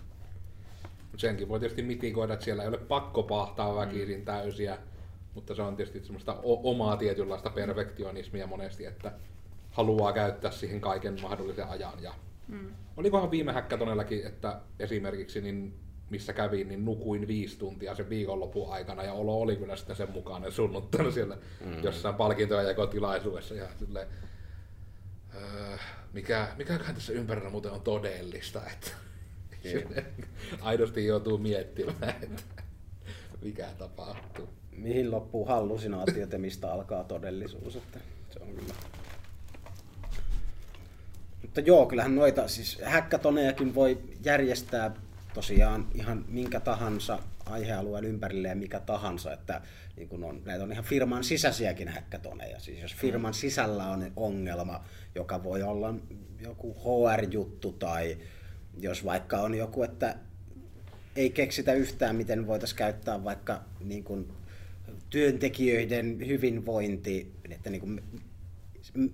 Senkin 1.17 1.49
voi 1.49 1.59
tietysti 1.59 1.81
mitikoida, 1.81 2.33
että 2.33 2.43
siellä 2.45 2.63
ei 2.63 2.69
ole 2.69 2.77
pakko 2.77 3.23
pahtaa 3.23 3.75
väkisin 3.75 4.25
täysiä, 4.25 4.77
mutta 5.33 5.55
se 5.55 5.61
on 5.61 5.75
tietysti 5.75 6.03
semmoista 6.03 6.37
omaa 6.43 6.97
tietynlaista 6.97 7.49
perfektionismia 7.49 8.47
monesti, 8.47 8.85
että 8.85 9.11
haluaa 9.71 10.13
käyttää 10.13 10.51
siihen 10.51 10.81
kaiken 10.81 11.21
mahdollisen 11.21 11.67
ajan. 11.67 12.03
Ja 12.03 12.13
Mm. 12.47 12.71
olikohan 12.97 13.31
viime 13.31 13.51
häkkätonellakin, 13.53 14.25
että 14.27 14.61
esimerkiksi 14.79 15.41
niin 15.41 15.73
missä 16.11 16.33
kävin, 16.33 16.67
niin 16.67 16.85
nukuin 16.85 17.27
viisi 17.27 17.57
tuntia 17.57 17.95
sen 17.95 18.09
viikonlopun 18.09 18.73
aikana 18.73 19.03
ja 19.03 19.13
olo 19.13 19.41
oli 19.41 19.55
kyllä 19.55 19.75
sitten 19.75 19.95
sen 19.95 20.11
mukainen 20.11 20.51
sunnuntaina 20.51 21.11
siellä 21.11 21.37
mm. 21.65 21.83
jossain 21.83 22.15
palkintoja 22.15 22.61
jakotilaisuudessa 22.61 23.55
ja 23.55 23.67
silleen, 23.79 24.07
öö, 25.35 25.77
mikä, 26.13 26.47
mikäköhän 26.57 26.95
tässä 26.95 27.13
ympärillä 27.13 27.49
muuten 27.49 27.71
on 27.71 27.81
todellista, 27.81 28.61
että 28.73 28.91
silleen 29.63 30.05
aidosti 30.61 31.05
joutuu 31.05 31.37
miettimään, 31.37 32.15
että 32.21 32.43
mikä 33.41 33.67
tapahtuu. 33.77 34.49
Mihin 34.71 35.11
loppuu 35.11 35.45
hallusinaatiot 35.45 36.31
ja 36.31 36.39
mistä 36.39 36.73
alkaa 36.73 37.03
todellisuus? 37.03 37.75
Että 37.75 37.99
se 38.29 38.39
on 38.39 38.47
kyllä. 38.47 38.73
Mutta 41.41 41.61
joo, 41.61 41.85
kyllähän 41.85 42.15
noita, 42.15 42.47
siis 42.47 42.81
häkkätonejakin 42.83 43.75
voi 43.75 43.97
järjestää 44.25 44.95
tosiaan 45.33 45.87
ihan 45.93 46.25
minkä 46.27 46.59
tahansa 46.59 47.19
aihealueen 47.45 48.05
ympärille 48.05 48.47
ja 48.47 48.55
mikä 48.55 48.79
tahansa, 48.79 49.33
että 49.33 49.61
niin 49.97 50.09
kun 50.09 50.23
on, 50.23 50.41
näitä 50.45 50.63
on 50.63 50.71
ihan 50.71 50.83
firman 50.83 51.23
sisäisiäkin 51.23 51.87
häkkätoneja. 51.87 52.59
Siis 52.59 52.81
jos 52.81 52.95
firman 52.95 53.33
sisällä 53.33 53.87
on 53.87 54.11
ongelma, 54.15 54.83
joka 55.15 55.43
voi 55.43 55.63
olla 55.63 55.93
joku 56.39 56.73
HR-juttu 56.73 57.71
tai 57.71 58.17
jos 58.79 59.05
vaikka 59.05 59.37
on 59.37 59.55
joku, 59.55 59.83
että 59.83 60.15
ei 61.15 61.29
keksitä 61.29 61.73
yhtään, 61.73 62.15
miten 62.15 62.47
voitaisiin 62.47 62.77
käyttää 62.77 63.23
vaikka 63.23 63.63
niin 63.79 64.03
kuin 64.03 64.27
työntekijöiden 65.09 66.27
hyvinvointi, 66.27 67.31
että 67.49 67.69
niin 67.69 67.81
kuin 67.81 68.03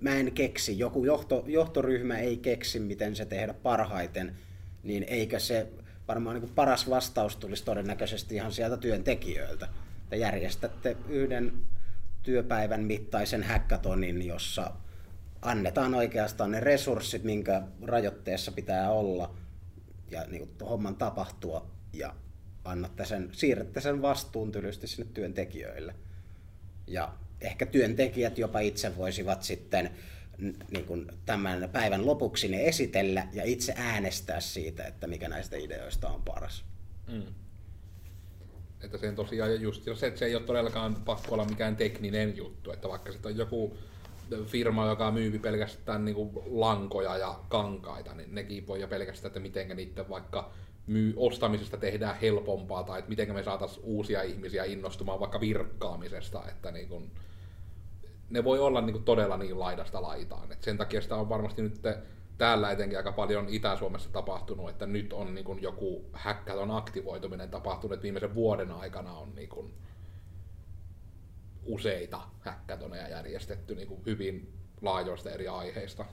mä 0.00 0.14
en 0.14 0.32
keksi, 0.32 0.78
joku 0.78 1.04
johto, 1.04 1.44
johtoryhmä 1.46 2.18
ei 2.18 2.36
keksi, 2.36 2.80
miten 2.80 3.16
se 3.16 3.24
tehdä 3.24 3.54
parhaiten, 3.54 4.36
niin 4.82 5.02
eikö 5.02 5.38
se 5.38 5.66
varmaan 6.08 6.34
niin 6.34 6.42
kuin 6.42 6.54
paras 6.54 6.90
vastaus 6.90 7.36
tulisi 7.36 7.64
todennäköisesti 7.64 8.34
ihan 8.34 8.52
sieltä 8.52 8.76
työntekijöiltä. 8.76 9.68
Te 10.10 10.16
järjestätte 10.16 10.96
yhden 11.08 11.52
työpäivän 12.22 12.84
mittaisen 12.84 13.42
häkkätonin, 13.42 14.26
jossa 14.26 14.72
annetaan 15.42 15.94
oikeastaan 15.94 16.50
ne 16.50 16.60
resurssit, 16.60 17.24
minkä 17.24 17.62
rajoitteessa 17.82 18.52
pitää 18.52 18.90
olla 18.90 19.34
ja 20.10 20.24
niin 20.24 20.48
kuin 20.48 20.68
homman 20.68 20.96
tapahtua 20.96 21.66
ja 21.92 22.14
annatte 22.64 23.04
sen, 23.04 23.28
siirrätte 23.32 23.80
sen 23.80 24.02
vastuun 24.02 24.52
tylysti 24.52 24.86
sinne 24.86 25.10
työntekijöille. 25.14 25.94
Ja 26.86 27.12
ehkä 27.40 27.66
työntekijät 27.66 28.38
jopa 28.38 28.60
itse 28.60 28.96
voisivat 28.96 29.42
sitten 29.42 29.90
niin 30.70 30.84
kuin 30.86 31.06
tämän 31.26 31.68
päivän 31.72 32.06
lopuksi 32.06 32.48
ne 32.48 32.64
esitellä 32.64 33.26
ja 33.32 33.44
itse 33.44 33.74
äänestää 33.76 34.40
siitä, 34.40 34.84
että 34.84 35.06
mikä 35.06 35.28
näistä 35.28 35.56
ideoista 35.56 36.08
on 36.08 36.22
paras. 36.22 36.64
Mm. 37.12 37.22
Että 38.80 38.98
sen 38.98 39.16
tosiaan, 39.16 39.60
just 39.60 39.82
se, 39.94 40.06
että 40.06 40.18
se 40.18 40.26
ei 40.26 40.34
ole 40.34 40.44
todellakaan 40.44 40.94
pakko 40.94 41.34
olla 41.34 41.44
mikään 41.44 41.76
tekninen 41.76 42.36
juttu, 42.36 42.72
että 42.72 42.88
vaikka 42.88 43.12
sitten 43.12 43.32
on 43.32 43.38
joku 43.38 43.78
firma, 44.46 44.86
joka 44.86 45.10
myy 45.10 45.38
pelkästään 45.38 46.04
niin 46.04 46.14
kuin 46.14 46.30
lankoja 46.46 47.16
ja 47.16 47.40
kankaita, 47.48 48.14
niin 48.14 48.34
nekin 48.34 48.66
voi 48.66 48.80
jo 48.80 48.88
pelkästään, 48.88 49.26
että 49.26 49.40
miten 49.40 49.76
niiden 49.76 50.08
vaikka 50.08 50.52
myy, 50.86 51.14
ostamisesta 51.16 51.76
tehdään 51.76 52.20
helpompaa, 52.20 52.84
tai 52.84 52.98
että 52.98 53.08
miten 53.08 53.34
me 53.34 53.42
saataisiin 53.42 53.84
uusia 53.84 54.22
ihmisiä 54.22 54.64
innostumaan 54.64 55.20
vaikka 55.20 55.40
virkkaamisesta, 55.40 56.42
että 56.48 56.70
niin 56.70 56.88
kuin, 56.88 57.10
ne 58.30 58.44
voi 58.44 58.58
olla 58.58 58.80
niin 58.80 58.92
kuin 58.92 59.04
todella 59.04 59.36
niin 59.36 59.60
laidasta 59.60 60.02
laitaan. 60.02 60.52
Et 60.52 60.62
sen 60.62 60.78
takia 60.78 61.00
sitä 61.00 61.16
on 61.16 61.28
varmasti 61.28 61.62
nyt 61.62 61.80
täällä 62.38 62.70
etenkin 62.70 62.98
aika 62.98 63.12
paljon 63.12 63.48
Itä-Suomessa 63.48 64.10
tapahtunut, 64.12 64.70
että 64.70 64.86
nyt 64.86 65.12
on 65.12 65.34
niin 65.34 65.44
kuin 65.44 65.62
joku 65.62 66.04
häkkäton 66.12 66.70
aktivoituminen 66.70 67.50
tapahtunut, 67.50 67.92
että 67.92 68.02
viimeisen 68.02 68.34
vuoden 68.34 68.70
aikana 68.70 69.12
on 69.12 69.34
niin 69.34 69.48
kuin 69.48 69.74
useita 71.64 72.20
häkkätoneja 72.40 73.08
järjestetty 73.08 73.74
niin 73.74 73.88
kuin 73.88 74.00
hyvin 74.06 74.52
laajoista 74.82 75.30
eri 75.30 75.48
aiheista. 75.48 76.04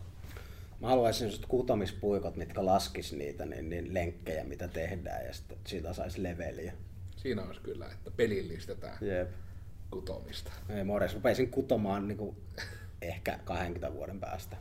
Mä 0.80 0.88
haluaisin 0.88 1.20
sellaiset 1.20 1.46
kutomispuikot, 1.46 2.36
mitkä 2.36 2.66
laskis 2.66 3.14
niitä 3.14 3.46
niin, 3.46 3.70
niin 3.70 3.94
lenkkejä, 3.94 4.44
mitä 4.44 4.68
tehdään, 4.68 5.26
ja 5.26 5.34
sitten 5.34 5.58
siitä 5.68 5.94
saisi 5.94 6.24
leveliä. 6.24 6.74
Siinä 7.18 7.44
olisi 7.44 7.62
kyllä, 7.62 7.86
että 7.92 8.12
pelillistetään 8.12 8.98
Jep. 9.02 9.32
Kutomista. 9.92 10.52
Ei 10.70 10.84
mores, 10.84 11.14
rupesin 11.14 11.52
kutomaan 11.52 12.08
niin 12.08 12.18
kuin, 12.18 12.36
ehkä 13.02 13.40
20 13.46 13.94
vuoden 13.94 14.20
päästä. 14.20 14.58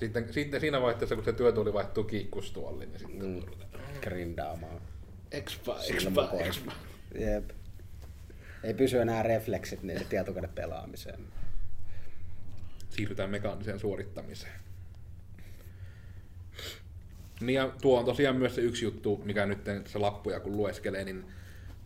Sitten, 0.00 0.32
sitten 0.32 0.60
siinä 0.60 0.80
vaiheessa, 0.80 1.14
kun 1.14 1.24
se 1.24 1.32
työtuoli 1.32 1.72
vaihtuu 1.72 2.04
kiikkustuoliin, 2.04 2.92
niin 2.92 2.98
sitten 2.98 3.22
Mm. 3.22 3.42
Grindaamaan. 4.00 4.80
expa, 5.32 5.78
expa, 5.90 6.30
expa. 6.40 6.72
Jep. 7.18 7.50
Ei 8.62 8.74
pysy 8.74 8.98
enää 8.98 9.22
refleksit 9.22 9.82
niin 9.82 10.06
tietokone 10.06 10.48
pelaamiseen. 10.54 11.20
siirrytään 12.90 13.30
mekaaniseen 13.30 13.78
suorittamiseen. 13.78 14.52
Niin 17.40 17.54
ja 17.54 17.72
tuo 17.82 17.98
on 17.98 18.04
tosiaan 18.04 18.36
myös 18.36 18.54
se 18.54 18.60
yksi 18.60 18.84
juttu, 18.84 19.22
mikä 19.24 19.46
nyt 19.46 19.60
se 19.86 19.98
lappuja 19.98 20.40
kun 20.40 20.56
lueskelee, 20.56 21.04
niin 21.04 21.24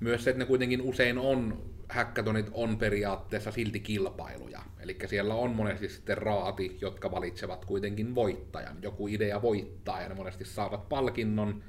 myös 0.00 0.24
se, 0.24 0.30
että 0.30 0.38
ne 0.38 0.46
kuitenkin 0.46 0.82
usein 0.82 1.18
on, 1.18 1.70
hackathonit 1.88 2.50
on 2.52 2.78
periaatteessa 2.78 3.50
silti 3.50 3.80
kilpailuja. 3.80 4.60
Eli 4.80 4.96
siellä 5.06 5.34
on 5.34 5.50
monesti 5.50 5.88
sitten 5.88 6.18
raati, 6.18 6.78
jotka 6.80 7.10
valitsevat 7.10 7.64
kuitenkin 7.64 8.14
voittajan. 8.14 8.76
Joku 8.82 9.08
idea 9.08 9.42
voittaa 9.42 10.02
ja 10.02 10.08
ne 10.08 10.14
monesti 10.14 10.44
saavat 10.44 10.88
palkinnon. 10.88 11.64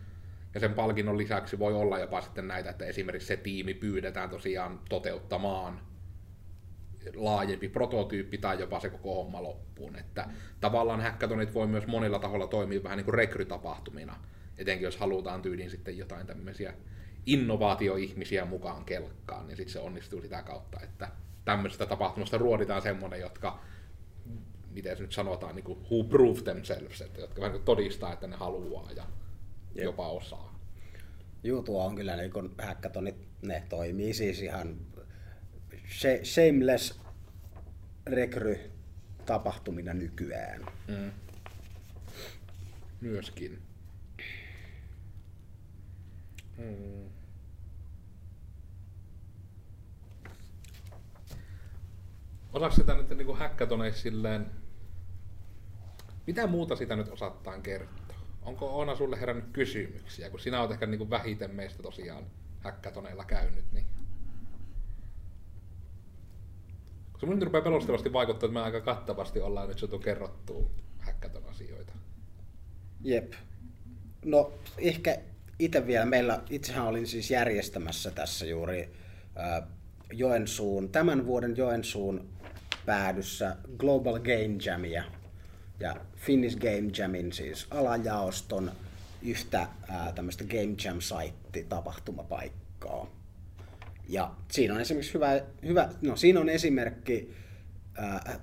Ja 0.53 0.59
sen 0.59 0.73
palkinnon 0.73 1.17
lisäksi 1.17 1.59
voi 1.59 1.73
olla 1.73 1.99
jopa 1.99 2.21
sitten 2.21 2.47
näitä, 2.47 2.69
että 2.69 2.85
esimerkiksi 2.85 3.27
se 3.27 3.37
tiimi 3.37 3.73
pyydetään 3.73 4.29
tosiaan 4.29 4.79
toteuttamaan 4.89 5.81
laajempi 7.15 7.69
prototyyppi 7.69 8.37
tai 8.37 8.59
jopa 8.59 8.79
se 8.79 8.89
koko 8.89 9.15
homma 9.15 9.43
loppuun. 9.43 9.95
Että 9.95 10.25
tavallaan 10.59 11.01
hackathonit 11.01 11.53
voi 11.53 11.67
myös 11.67 11.87
monilla 11.87 12.19
tahoilla 12.19 12.47
toimia 12.47 12.83
vähän 12.83 12.97
niin 12.97 13.05
kuin 13.05 13.15
rekrytapahtumina, 13.15 14.15
etenkin 14.57 14.85
jos 14.85 14.97
halutaan 14.97 15.41
tyyliin 15.41 15.69
sitten 15.69 15.97
jotain 15.97 16.27
tämmöisiä 16.27 16.73
innovaatioihmisiä 17.25 18.45
mukaan 18.45 18.85
kelkkaan, 18.85 19.47
niin 19.47 19.57
sitten 19.57 19.73
se 19.73 19.79
onnistuu 19.79 20.21
sitä 20.21 20.41
kautta, 20.43 20.79
että 20.81 21.11
tämmöisestä 21.45 21.85
tapahtumasta 21.85 22.37
ruoditaan 22.37 22.81
semmoinen, 22.81 23.19
jotka, 23.19 23.59
miten 24.71 24.97
se 24.97 25.03
nyt 25.03 25.11
sanotaan, 25.11 25.55
niin 25.55 25.63
kuin 25.63 25.79
who 25.79 26.03
prove 26.03 26.41
themselves, 26.41 27.01
että 27.01 27.21
jotka 27.21 27.41
vähän 27.41 27.51
niin 27.51 27.59
kuin 27.59 27.65
todistaa, 27.65 28.13
että 28.13 28.27
ne 28.27 28.35
haluaa 28.35 28.91
ja 28.91 29.03
Jep. 29.75 29.83
jopa 29.85 30.07
osaa. 30.07 30.59
Juu, 31.43 31.63
tuo 31.63 31.85
on 31.85 31.95
kyllä 31.95 32.15
niin 32.15 32.31
kun 32.31 32.55
hackathonit, 32.61 33.15
ne 33.41 33.63
toimii 33.69 34.13
siis 34.13 34.41
ihan 34.41 34.77
sh- 35.85 36.25
shameless 36.25 36.99
rekry 38.07 38.71
tapahtumina 39.25 39.93
nykyään. 39.93 40.65
Mm. 40.87 41.11
Myöskin. 43.01 43.68
Mm. 46.59 47.09
Osaako 52.53 52.75
sitä 52.75 52.93
nyt 52.93 53.09
niin 53.09 53.37
häkkätoneissa 53.37 54.01
silleen... 54.01 54.51
Mitä 56.27 56.47
muuta 56.47 56.75
sitä 56.75 56.95
nyt 56.95 57.09
osattaan 57.09 57.61
kertoa? 57.61 58.15
Onko 58.41 58.77
Oona 58.77 58.95
sulle 58.95 59.19
herännyt 59.19 59.45
kysymyksiä, 59.53 60.29
kun 60.29 60.39
sinä 60.39 60.59
olet 60.59 60.71
ehkä 60.71 60.85
niin 60.85 61.09
vähiten 61.09 61.55
meistä 61.55 61.83
tosiaan 61.83 62.23
häkkätoneilla 62.59 63.25
käynyt, 63.25 63.71
niin... 63.71 63.85
Koska 67.11 67.27
mun 67.27 67.41
rupeaa 67.41 67.63
pelostavasti 67.63 68.13
vaikuttaa, 68.13 68.47
että 68.47 68.53
me 68.53 68.61
aika 68.61 68.81
kattavasti 68.81 69.41
ollaan 69.41 69.67
nyt 69.67 69.79
saatu 69.79 69.99
kerrottua 69.99 70.69
häkkätön 70.97 71.43
asioita. 71.49 71.93
Jep. 73.01 73.33
No 74.25 74.51
ehkä 74.77 75.17
itse 75.59 75.87
vielä, 75.87 76.05
meillä 76.05 76.41
itsehän 76.49 76.85
olin 76.85 77.07
siis 77.07 77.31
järjestämässä 77.31 78.11
tässä 78.11 78.45
juuri 78.45 78.93
äh, 79.37 79.63
Joensuun, 80.13 80.89
tämän 80.89 81.25
vuoden 81.25 81.57
Joensuun 81.57 82.29
päädyssä 82.85 83.55
Global 83.77 84.19
Game 84.19 84.57
Jamia 84.65 85.03
ja 85.79 85.95
Finnish 86.15 86.57
Game 86.57 86.91
Jamin 86.97 87.33
siis 87.33 87.67
alajaoston 87.71 88.71
yhtä 89.21 89.67
ää, 89.87 90.11
tämmöistä 90.11 90.43
Game 90.43 90.75
Jam-saitti 90.85 91.65
tapahtumapaikkaa. 91.69 93.07
Ja 94.09 94.31
siinä 94.51 94.73
on 94.73 94.81
esimerkiksi 94.81 95.13
hyvä, 95.13 95.41
hyvä 95.65 95.89
no 96.01 96.15
siinä 96.15 96.39
on 96.39 96.49
esimerkki 96.49 97.35
ää, 97.97 98.39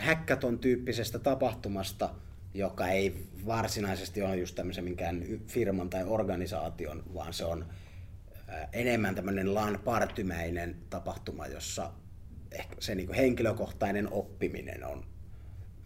hackathon 0.00 0.58
tyyppisestä 0.58 1.18
tapahtumasta, 1.18 2.14
joka 2.54 2.88
ei 2.88 3.26
varsinaisesti 3.46 4.22
ole 4.22 4.36
just 4.36 4.54
tämmöisen 4.54 4.84
minkään 4.84 5.24
firman 5.46 5.90
tai 5.90 6.04
organisaation, 6.04 7.02
vaan 7.14 7.32
se 7.32 7.44
on 7.44 7.66
enemmän 8.72 9.14
tämmöinen 9.14 9.54
LAN-partymäinen 9.54 10.76
tapahtuma, 10.90 11.46
jossa 11.46 11.92
ehkä 12.50 12.76
se 12.78 12.94
niin 12.94 13.12
henkilökohtainen 13.12 14.12
oppiminen 14.12 14.84
on 14.84 15.04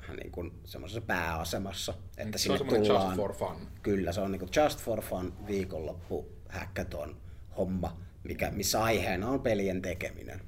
vähän 0.03 0.17
niin 0.17 0.33
kuin 0.33 0.53
semmoisessa 0.65 1.01
pääasemassa. 1.01 1.95
Että 2.17 2.25
Mm, 2.25 2.33
se 2.33 2.39
sinne 2.39 2.53
on 2.53 2.59
semmoinen 2.59 2.81
just 2.81 2.89
tullaan, 2.89 3.17
for 3.17 3.33
fun. 3.35 3.69
Kyllä, 3.83 4.13
se 4.13 4.21
on 4.21 4.33
niin 4.33 4.41
kuin 4.41 4.51
just 4.65 4.81
for 4.81 5.03
fun 5.03 5.33
viikonloppu 5.47 6.29
hackathon 6.49 7.17
homma, 7.57 8.01
mikä, 8.25 8.51
missä 8.51 8.83
aiheena 8.83 9.29
on 9.29 9.41
pelien 9.41 9.83
tekeminen. 9.83 10.41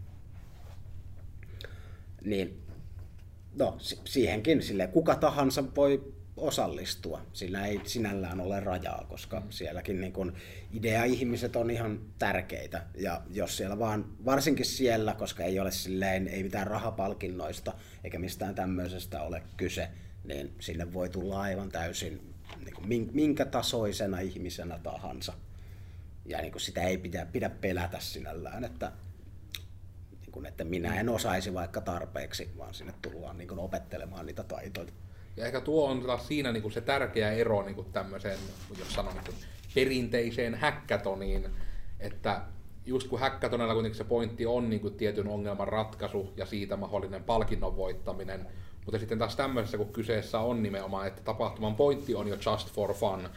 Niin, 2.25 2.64
no 3.59 3.77
si- 3.79 4.01
siihenkin 4.05 4.63
sille 4.63 4.87
kuka 4.87 5.15
tahansa 5.15 5.65
voi 5.77 6.15
osallistua. 6.37 7.21
Sillä 7.33 7.67
ei 7.67 7.81
sinällään 7.85 8.41
ole 8.41 8.61
rajaa, 8.61 9.07
koska 9.09 9.43
sielläkin 9.51 10.01
niin 10.01 10.13
kun 10.13 10.33
idea-ihmiset 10.73 11.57
on 11.57 11.71
ihan 11.71 12.01
tärkeitä. 12.19 12.83
Ja 12.95 13.23
jos 13.31 13.57
siellä 13.57 13.79
vaan, 13.79 14.05
varsinkin 14.25 14.67
siellä, 14.67 15.15
koska 15.15 15.45
ei 15.45 15.61
ole 15.61 15.71
silleen, 15.71 16.29
ei 16.29 16.43
mitään 16.43 16.67
rahapalkinnoista 16.67 17.73
eikä 18.05 18.19
mistään 18.19 18.55
tämmöisestä 18.55 19.23
ole 19.23 19.43
kyse, 19.57 19.89
niin 20.25 20.53
sinne 20.61 20.93
voi 20.93 21.09
tulla 21.09 21.41
aivan 21.41 21.69
täysin 21.69 22.35
niin 22.65 22.75
kuin 22.75 22.89
min- 22.89 23.11
minkä 23.13 23.45
tasoisena 23.45 24.21
ihmisenä 24.21 24.79
tahansa. 24.83 25.33
Ja 26.27 26.41
niin 26.41 26.53
kuin 26.53 26.63
sitä 26.63 26.83
ei 26.83 26.99
pidä, 26.99 27.27
pidä 27.27 27.51
pelätä 27.51 27.99
sinällään, 28.01 28.65
että, 28.65 28.93
kuin, 30.35 30.47
että 30.47 30.65
minä 30.65 31.01
en 31.01 31.09
osaisi 31.09 31.55
vaikka 31.55 31.81
tarpeeksi, 31.81 32.51
vaan 32.59 32.75
sinne 32.75 32.95
tullaan 33.03 33.39
niin 33.39 33.49
kuin 33.49 33.59
opettelemaan 33.59 34.27
niitä 34.27 34.43
taitoja. 34.43 34.93
Ja 35.37 35.47
ehkä 35.47 35.61
tuo 35.61 35.91
on 35.91 36.03
taas 36.03 36.29
siinä 36.29 36.53
niin 36.53 36.63
kuin 36.63 36.73
se 36.73 36.81
tärkeä 36.81 37.33
ero 37.33 37.63
niin 37.63 37.75
kuin 37.75 37.93
tämmöiseen, 37.93 38.39
jos 38.79 38.95
sanon, 38.95 39.15
niin 39.15 39.37
perinteiseen 39.75 40.55
häkkätoniin, 40.55 41.47
että 42.01 42.41
just 42.87 43.09
kun 43.09 43.21
häkkätonella 43.21 43.75
kuitenkin 43.75 43.99
se 43.99 44.05
pointti 44.05 44.47
on 44.47 44.71
niin 44.71 44.81
kuin 44.81 44.95
tietyn 44.95 45.29
ongelman 45.29 45.69
ratkaisu 45.69 46.33
ja 46.37 46.47
siitä 46.47 46.77
mahdollinen 46.77 47.25
palkinnon 47.25 47.77
voittaminen, 47.77 48.47
mutta 48.85 48.99
sitten 48.99 49.19
taas 49.19 49.37
tämmöisessä, 49.37 49.79
kun 49.79 49.93
kyseessä 49.93 50.41
on 50.41 50.63
nimenomaan, 50.63 51.07
että 51.07 51.23
tapahtuman 51.23 51.77
pointti 51.77 52.15
on 52.15 52.29
jo 52.29 52.35
just 52.35 52.73
for 52.73 52.95
fun, 52.95 53.29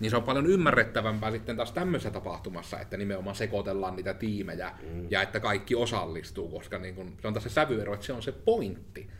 niin 0.00 0.10
se 0.10 0.16
on 0.16 0.22
paljon 0.22 0.46
ymmärrettävämpää 0.46 1.30
sitten 1.30 1.56
taas 1.56 1.72
tämmöisessä 1.72 2.10
tapahtumassa, 2.10 2.80
että 2.80 2.96
nimenomaan 2.96 3.36
sekoitellaan 3.36 3.96
niitä 3.96 4.14
tiimejä 4.14 4.72
mm. 4.82 5.06
ja 5.10 5.22
että 5.22 5.40
kaikki 5.40 5.74
osallistuu, 5.74 6.48
koska 6.48 6.78
niin 6.78 6.94
kun, 6.94 7.16
se 7.20 7.28
on 7.28 7.34
taas 7.34 7.44
se 7.44 7.50
sävyero, 7.50 7.94
että 7.94 8.06
se 8.06 8.12
on 8.12 8.22
se 8.22 8.32
pointti 8.32 9.10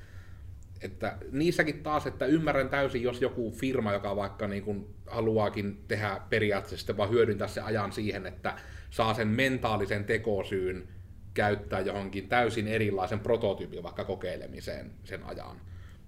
että 0.80 1.16
niissäkin 1.32 1.82
taas, 1.82 2.06
että 2.06 2.26
ymmärrän 2.26 2.68
täysin, 2.68 3.02
jos 3.02 3.22
joku 3.22 3.50
firma, 3.50 3.92
joka 3.92 4.16
vaikka 4.16 4.48
niin 4.48 4.62
kuin 4.62 4.86
haluaakin 5.06 5.84
tehdä 5.88 6.20
periaatteessa 6.30 6.96
vaan 6.96 7.10
hyödyntää 7.10 7.48
se 7.48 7.60
ajan 7.60 7.92
siihen, 7.92 8.26
että 8.26 8.54
saa 8.90 9.14
sen 9.14 9.28
mentaalisen 9.28 10.04
tekosyyn 10.04 10.88
käyttää 11.34 11.80
johonkin 11.80 12.28
täysin 12.28 12.68
erilaisen 12.68 13.20
prototyypin 13.20 13.82
vaikka 13.82 14.04
kokeilemiseen 14.04 14.90
sen 15.04 15.22
ajan. 15.24 15.60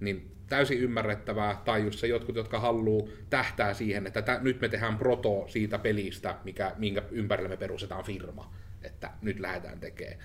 Niin 0.03 0.31
täysin 0.49 0.79
ymmärrettävää, 0.79 1.63
tai 1.65 1.85
just 1.85 1.99
se 1.99 2.07
jotkut, 2.07 2.37
jotka 2.37 2.61
haluaa 2.61 3.09
tähtää 3.31 3.75
siihen, 3.75 4.07
että 4.07 4.23
tä, 4.23 4.39
nyt 4.43 4.61
me 4.61 4.69
tehdään 4.69 4.99
proto 4.99 5.45
siitä 5.49 5.79
pelistä, 5.79 6.37
mikä, 6.45 6.73
minkä 6.79 7.03
ympärille 7.11 7.49
me 7.49 7.57
perustetaan 7.57 8.05
firma, 8.05 8.55
että 8.83 9.11
nyt 9.23 9.41
lähdetään 9.41 9.81
tekemään. 9.81 10.19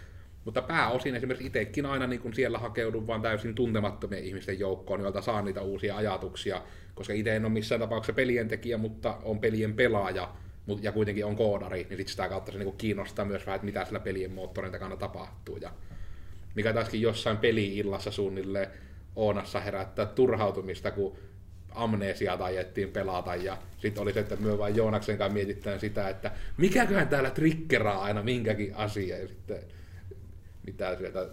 Mutta 0.45 0.61
pääosin 0.61 1.15
esimerkiksi 1.15 1.47
itsekin 1.47 1.85
aina 1.85 2.07
niin 2.07 2.21
kun 2.21 2.33
siellä 2.33 2.57
hakeudun 2.57 3.07
vaan 3.07 3.21
täysin 3.21 3.55
tuntemattomien 3.55 4.23
ihmisten 4.23 4.59
joukkoon, 4.59 5.01
joilta 5.01 5.21
saa 5.21 5.41
niitä 5.41 5.61
uusia 5.61 5.97
ajatuksia, 5.97 6.61
koska 6.95 7.13
itse 7.13 7.35
en 7.35 7.45
ole 7.45 7.53
missään 7.53 7.81
tapauksessa 7.81 8.13
pelien 8.13 8.47
tekijä, 8.47 8.77
mutta 8.77 9.17
on 9.23 9.39
pelien 9.39 9.73
pelaaja 9.73 10.33
ja 10.81 10.91
kuitenkin 10.91 11.25
on 11.25 11.35
koodari, 11.35 11.87
niin 11.89 11.97
sit 11.97 12.07
sitä 12.07 12.29
kautta 12.29 12.51
se 12.51 12.57
niin 12.57 12.77
kiinnostaa 12.77 13.25
myös 13.25 13.45
vähän, 13.45 13.55
että 13.55 13.65
mitä 13.65 13.85
sillä 13.85 13.99
pelien 13.99 14.31
moottorin 14.31 14.71
takana 14.71 14.95
tapahtuu. 14.95 15.57
Ja 15.57 15.71
mikä 16.55 16.73
taaskin 16.73 17.01
jossain 17.01 17.37
peli-illassa 17.37 18.11
suunnilleen 18.11 18.67
Oonassa 19.17 19.59
herättää 19.59 20.05
turhautumista, 20.05 20.91
kun 20.91 21.15
amnesia 21.71 22.37
tajettiin 22.37 22.91
pelata 22.91 23.35
ja 23.35 23.57
sitten 23.77 24.03
oli 24.03 24.13
se, 24.13 24.19
että 24.19 24.35
me 24.35 24.57
vaan 24.57 24.75
Joonaksen 24.75 25.17
kanssa 25.17 25.33
mietitään 25.33 25.79
sitä, 25.79 26.09
että 26.09 26.31
mikäköhän 26.57 27.07
täällä 27.07 27.29
triggeraa 27.29 28.03
aina 28.03 28.23
minkäkin 28.23 28.75
asia 28.75 29.17
ja 29.17 29.27
sitten 29.27 29.59
mitä 30.65 30.97
sieltä 30.97 31.27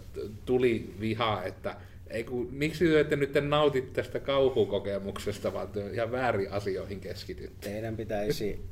tuli 0.45 0.95
vihaa, 0.99 1.43
että 1.43 1.75
ei 2.07 2.23
kun, 2.23 2.47
miksi 2.51 2.87
te 2.87 2.99
ette 2.99 3.15
nyt 3.15 3.33
nautit 3.47 3.93
tästä 3.93 4.19
kauhukokemuksesta, 4.19 5.53
vaan 5.53 5.67
te 5.67 5.89
ihan 5.91 6.11
väärin 6.11 6.51
asioihin 6.51 6.99
keskitytte. 6.99 7.69
Teidän 7.69 7.97
pitäisi 7.97 8.65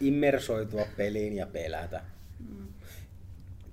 immersoitua 0.00 0.86
peliin 0.96 1.36
ja 1.36 1.46
pelätä. 1.46 2.02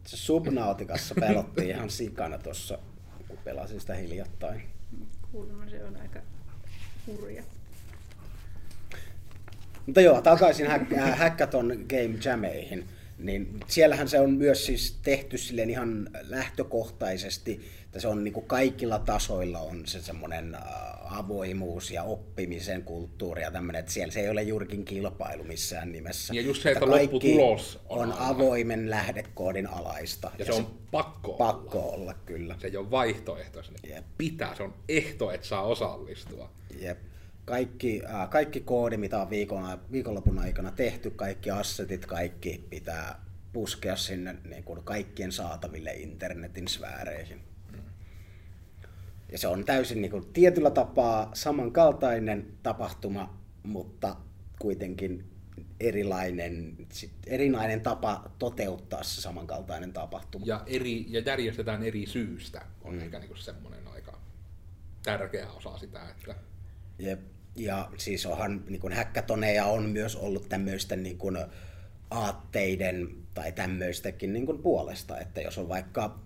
Subnautikassa 0.05 1.15
pelottiin 1.15 1.69
ihan 1.69 1.89
sikana 1.89 2.37
tuossa, 2.37 2.79
kun 3.27 3.37
pelasin 3.43 3.79
sitä 3.79 3.95
hiljattain. 3.95 4.76
Kuulemma 5.37 5.69
se 5.69 5.83
on 5.83 5.95
aika 6.01 6.19
hurja. 7.07 7.43
Mutta 9.85 10.01
joo, 10.01 10.21
takaisin 10.21 10.67
äh, 10.67 11.17
Hackathon 11.19 11.85
Game 11.89 12.19
Jameihin. 12.25 12.85
Niin 13.17 13.59
siellähän 13.67 14.07
se 14.07 14.19
on 14.19 14.31
myös 14.31 14.65
siis 14.65 14.99
tehty 15.03 15.37
silleen 15.37 15.69
ihan 15.69 16.09
lähtökohtaisesti, 16.21 17.61
että 17.97 18.01
se 18.01 18.07
on 18.07 18.23
niin 18.23 18.33
kuin 18.33 18.45
kaikilla 18.45 18.99
tasoilla 18.99 19.59
on 19.59 19.87
se 19.87 20.01
semmoinen 20.01 20.55
äh, 20.55 20.61
avoimuus 21.19 21.91
ja 21.91 22.03
oppimisen 22.03 22.83
kulttuuri 22.83 23.41
ja 23.41 23.51
tämmöinen, 23.51 23.79
että 23.79 23.91
siellä 23.91 24.11
se 24.11 24.19
ei 24.19 24.29
ole 24.29 24.43
juurikin 24.43 24.85
kilpailu 24.85 25.43
missään 25.43 25.91
nimessä. 25.91 26.33
Ja 26.33 26.41
just 26.41 26.61
se, 26.61 26.71
että 26.71 26.85
kaikki 26.85 27.13
lopputulos 27.13 27.79
on 27.89 27.99
on 27.99 28.11
aina- 28.11 28.27
avoimen 28.27 28.89
lähdekoodin 28.89 29.67
alaista. 29.67 30.31
Ja 30.39 30.45
se 30.45 30.53
on 30.53 30.77
pakko 30.91 31.31
olla. 31.31 31.37
pakko 31.37 31.79
olla 31.79 32.13
kyllä. 32.13 32.55
Se 32.61 32.67
ei 32.67 32.77
ole 32.77 32.91
vaihtoehto, 32.91 33.63
se 33.63 33.71
Jep. 33.87 34.05
pitää, 34.17 34.55
se 34.55 34.63
on 34.63 34.73
ehto, 34.89 35.31
että 35.31 35.47
saa 35.47 35.63
osallistua. 35.63 36.49
Jep. 36.79 36.97
Kaikki, 37.45 38.01
äh, 38.05 38.29
kaikki 38.29 38.59
koodi, 38.59 38.97
mitä 38.97 39.21
on 39.21 39.29
viikon, 39.29 39.79
viikonlopun 39.91 40.39
aikana 40.39 40.71
tehty, 40.71 41.09
kaikki 41.09 41.51
assetit, 41.51 42.05
kaikki 42.05 42.65
pitää 42.69 43.21
puskea 43.53 43.95
sinne 43.95 44.35
niin 44.49 44.63
kuin 44.63 44.83
kaikkien 44.83 45.31
saataville 45.31 45.93
internetin 45.93 46.67
sfääreihin. 46.67 47.56
Ja 49.31 49.37
se 49.37 49.47
on 49.47 49.65
täysin 49.65 50.01
niin 50.01 50.11
kuin, 50.11 50.25
tietyllä 50.33 50.71
tapaa 50.71 51.31
samankaltainen 51.33 52.47
tapahtuma, 52.63 53.37
mutta 53.63 54.15
kuitenkin 54.59 55.23
erilainen, 55.79 56.75
sit, 56.91 57.11
erilainen 57.27 57.81
tapa 57.81 58.31
toteuttaa 58.39 59.03
se 59.03 59.21
samankaltainen 59.21 59.93
tapahtuma. 59.93 60.45
Ja, 60.45 60.63
eri, 60.65 61.05
ja 61.09 61.19
järjestetään 61.19 61.83
eri 61.83 62.05
syystä 62.05 62.61
on 62.81 62.93
mm. 62.93 62.99
ehkä 62.99 63.19
niinku 63.19 63.35
semmoinen 63.35 63.87
aika 63.87 64.19
tärkeä 65.03 65.51
osa 65.51 65.77
sitä, 65.77 66.09
että 66.09 66.35
Jep. 66.99 67.19
Ja 67.55 67.89
siis 67.97 68.25
onhan 68.25 68.63
niin 68.67 68.81
kuin 68.81 68.93
häkkätoneja 68.93 69.65
on 69.65 69.89
myös 69.89 70.15
ollut 70.15 70.49
tämmöisten 70.49 71.03
niin 71.03 71.17
kuin 71.17 71.37
aatteiden 72.09 73.15
tai 73.33 73.51
tämmöistäkin 73.51 74.33
niin 74.33 74.45
kuin 74.45 74.61
puolesta, 74.61 75.19
että 75.19 75.41
jos 75.41 75.57
on 75.57 75.69
vaikka 75.69 76.19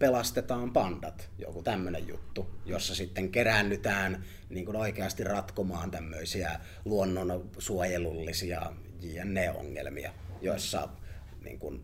pelastetaan 0.00 0.72
pandat, 0.72 1.30
joku 1.38 1.62
tämmöinen 1.62 2.08
juttu, 2.08 2.50
jossa 2.64 2.94
sitten 2.94 3.30
keräännytään 3.30 4.24
niin 4.48 4.64
kuin 4.64 4.76
oikeasti 4.76 5.24
ratkomaan 5.24 5.90
tämmöisiä 5.90 6.60
luonnonsuojelullisia 6.84 8.72
JNE-ongelmia, 9.00 10.12
joissa 10.40 10.88
niin 11.44 11.58
kuin, 11.58 11.82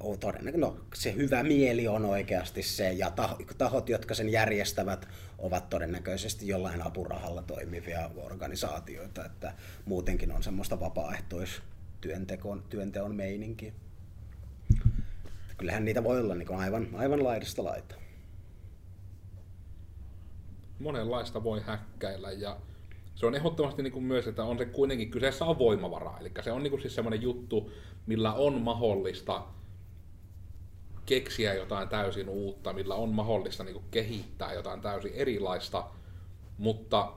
on 0.00 0.18
todennäköisesti, 0.18 0.60
no, 0.60 0.76
se 0.94 1.14
hyvä 1.14 1.42
mieli 1.42 1.88
on 1.88 2.04
oikeasti 2.04 2.62
se, 2.62 2.92
ja 2.92 3.10
taho- 3.10 3.54
tahot, 3.58 3.88
jotka 3.88 4.14
sen 4.14 4.28
järjestävät, 4.28 5.08
ovat 5.38 5.70
todennäköisesti 5.70 6.48
jollain 6.48 6.86
apurahalla 6.86 7.42
toimivia 7.42 8.10
organisaatioita, 8.16 9.24
että 9.24 9.52
muutenkin 9.84 10.32
on 10.32 10.42
semmoista 10.42 10.80
vapaaehtoistyönteon 10.80 12.62
työnteon 12.68 13.14
meininkiä. 13.14 13.72
Kyllähän 15.58 15.84
niitä 15.84 16.04
voi 16.04 16.20
olla 16.20 16.34
niin 16.34 16.54
aivan, 16.54 16.88
aivan 16.94 17.24
laidasta 17.24 17.64
laita. 17.64 17.94
monenlaista 20.78 21.44
voi 21.44 21.60
häkkäillä 21.60 22.30
ja 22.30 22.56
se 23.14 23.26
on 23.26 23.34
ehdottomasti 23.34 23.82
niin 23.82 23.92
kuin 23.92 24.04
myös, 24.04 24.26
että 24.26 24.44
on 24.44 24.58
se 24.58 24.64
kuitenkin 24.64 25.10
kyseessä 25.10 25.44
on 25.44 25.58
voimavara. 25.58 26.18
Eli 26.20 26.32
se 26.40 26.52
on 26.52 26.62
niin 26.62 26.70
kuin 26.70 26.80
siis 26.80 26.94
semmoinen 26.94 27.22
juttu, 27.22 27.70
millä 28.06 28.32
on 28.32 28.62
mahdollista 28.62 29.42
keksiä 31.06 31.54
jotain 31.54 31.88
täysin 31.88 32.28
uutta, 32.28 32.72
millä 32.72 32.94
on 32.94 33.08
mahdollista 33.08 33.64
niin 33.64 33.74
kuin 33.74 33.84
kehittää 33.90 34.52
jotain 34.52 34.80
täysin 34.80 35.12
erilaista, 35.14 35.84
mutta 36.58 37.12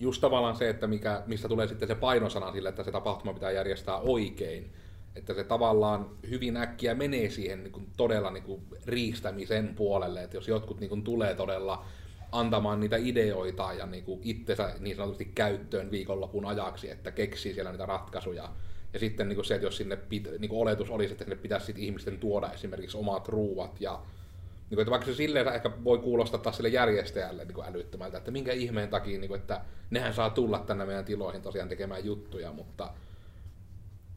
just 0.00 0.20
tavallaan 0.20 0.56
se, 0.56 0.68
että 0.68 0.86
mikä, 0.86 1.22
mistä 1.26 1.48
tulee 1.48 1.68
sitten 1.68 1.88
se 1.88 1.94
painosana 1.94 2.52
sille, 2.52 2.68
että 2.68 2.82
se 2.82 2.92
tapahtuma 2.92 3.34
pitää 3.34 3.50
järjestää 3.50 3.96
oikein, 3.96 4.72
että 5.16 5.34
se 5.34 5.44
tavallaan 5.44 6.10
hyvin 6.30 6.56
äkkiä 6.56 6.94
menee 6.94 7.30
siihen 7.30 7.64
niin 7.64 7.72
kuin 7.72 7.86
todella 7.96 8.30
niin 8.30 8.44
kuin 8.44 8.62
riistämisen 8.86 9.74
puolelle, 9.74 10.22
että 10.22 10.36
jos 10.36 10.48
jotkut 10.48 10.80
niin 10.80 10.88
kuin 10.88 11.02
tulee 11.02 11.34
todella 11.34 11.84
antamaan 12.32 12.80
niitä 12.80 12.96
ideoita 12.96 13.72
ja 13.72 13.86
niin 13.86 14.04
kuin 14.04 14.20
itsensä 14.22 14.74
niin 14.78 14.96
sanotusti 14.96 15.24
käyttöön 15.24 15.90
viikonlopun 15.90 16.46
ajaksi, 16.46 16.90
että 16.90 17.10
keksii 17.10 17.54
siellä 17.54 17.70
niitä 17.70 17.86
ratkaisuja. 17.86 18.48
Ja 18.92 18.98
sitten 18.98 19.28
niin 19.28 19.34
kuin 19.34 19.44
se, 19.44 19.54
että 19.54 19.66
jos 19.66 19.76
sinne 19.76 19.96
pit, 19.96 20.28
niin 20.38 20.48
kuin 20.48 20.60
oletus 20.60 20.90
olisi, 20.90 21.12
että 21.12 21.24
sinne 21.24 21.36
pitäisi 21.36 21.66
sit 21.66 21.78
ihmisten 21.78 22.18
tuoda 22.18 22.52
esimerkiksi 22.52 22.96
omat 22.96 23.28
ruuat 23.28 23.80
ja 23.80 23.92
niin 24.70 24.76
kuin, 24.76 24.80
että 24.80 24.90
vaikka 24.90 25.06
se 25.06 25.14
silleen 25.14 25.48
ehkä 25.48 25.70
voi 25.84 25.98
kuulostaa 25.98 26.40
taas 26.40 26.56
sille 26.56 26.68
järjestäjälle 26.68 27.44
niin 27.44 27.54
kuin 27.54 27.66
älyttömältä, 27.66 28.18
että 28.18 28.30
minkä 28.30 28.52
ihmeen 28.52 28.88
takia, 28.88 29.18
niin 29.18 29.28
kuin, 29.28 29.40
että 29.40 29.60
nehän 29.90 30.14
saa 30.14 30.30
tulla 30.30 30.58
tänne 30.58 30.84
meidän 30.84 31.04
tiloihin 31.04 31.42
tosiaan 31.42 31.68
tekemään 31.68 32.04
juttuja, 32.04 32.52
mutta 32.52 32.90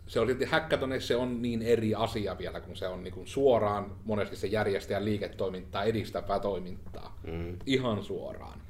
se 0.07 0.19
on 0.19 0.27
silti 0.27 0.45
hackathonissa 0.45 1.07
se 1.07 1.15
on 1.15 1.41
niin 1.41 1.61
eri 1.61 1.95
asia 1.95 2.37
vielä, 2.37 2.61
kun 2.61 2.75
se 2.75 2.87
on 2.87 3.03
niin 3.03 3.13
kuin 3.13 3.27
suoraan 3.27 3.95
monesti 4.03 4.35
se 4.35 4.47
järjestäjän 4.47 5.05
liiketoimintaa 5.05 5.83
edistävää 5.83 6.39
toimintaa. 6.39 7.19
Mm. 7.23 7.57
Ihan 7.65 8.03
suoraan. 8.03 8.61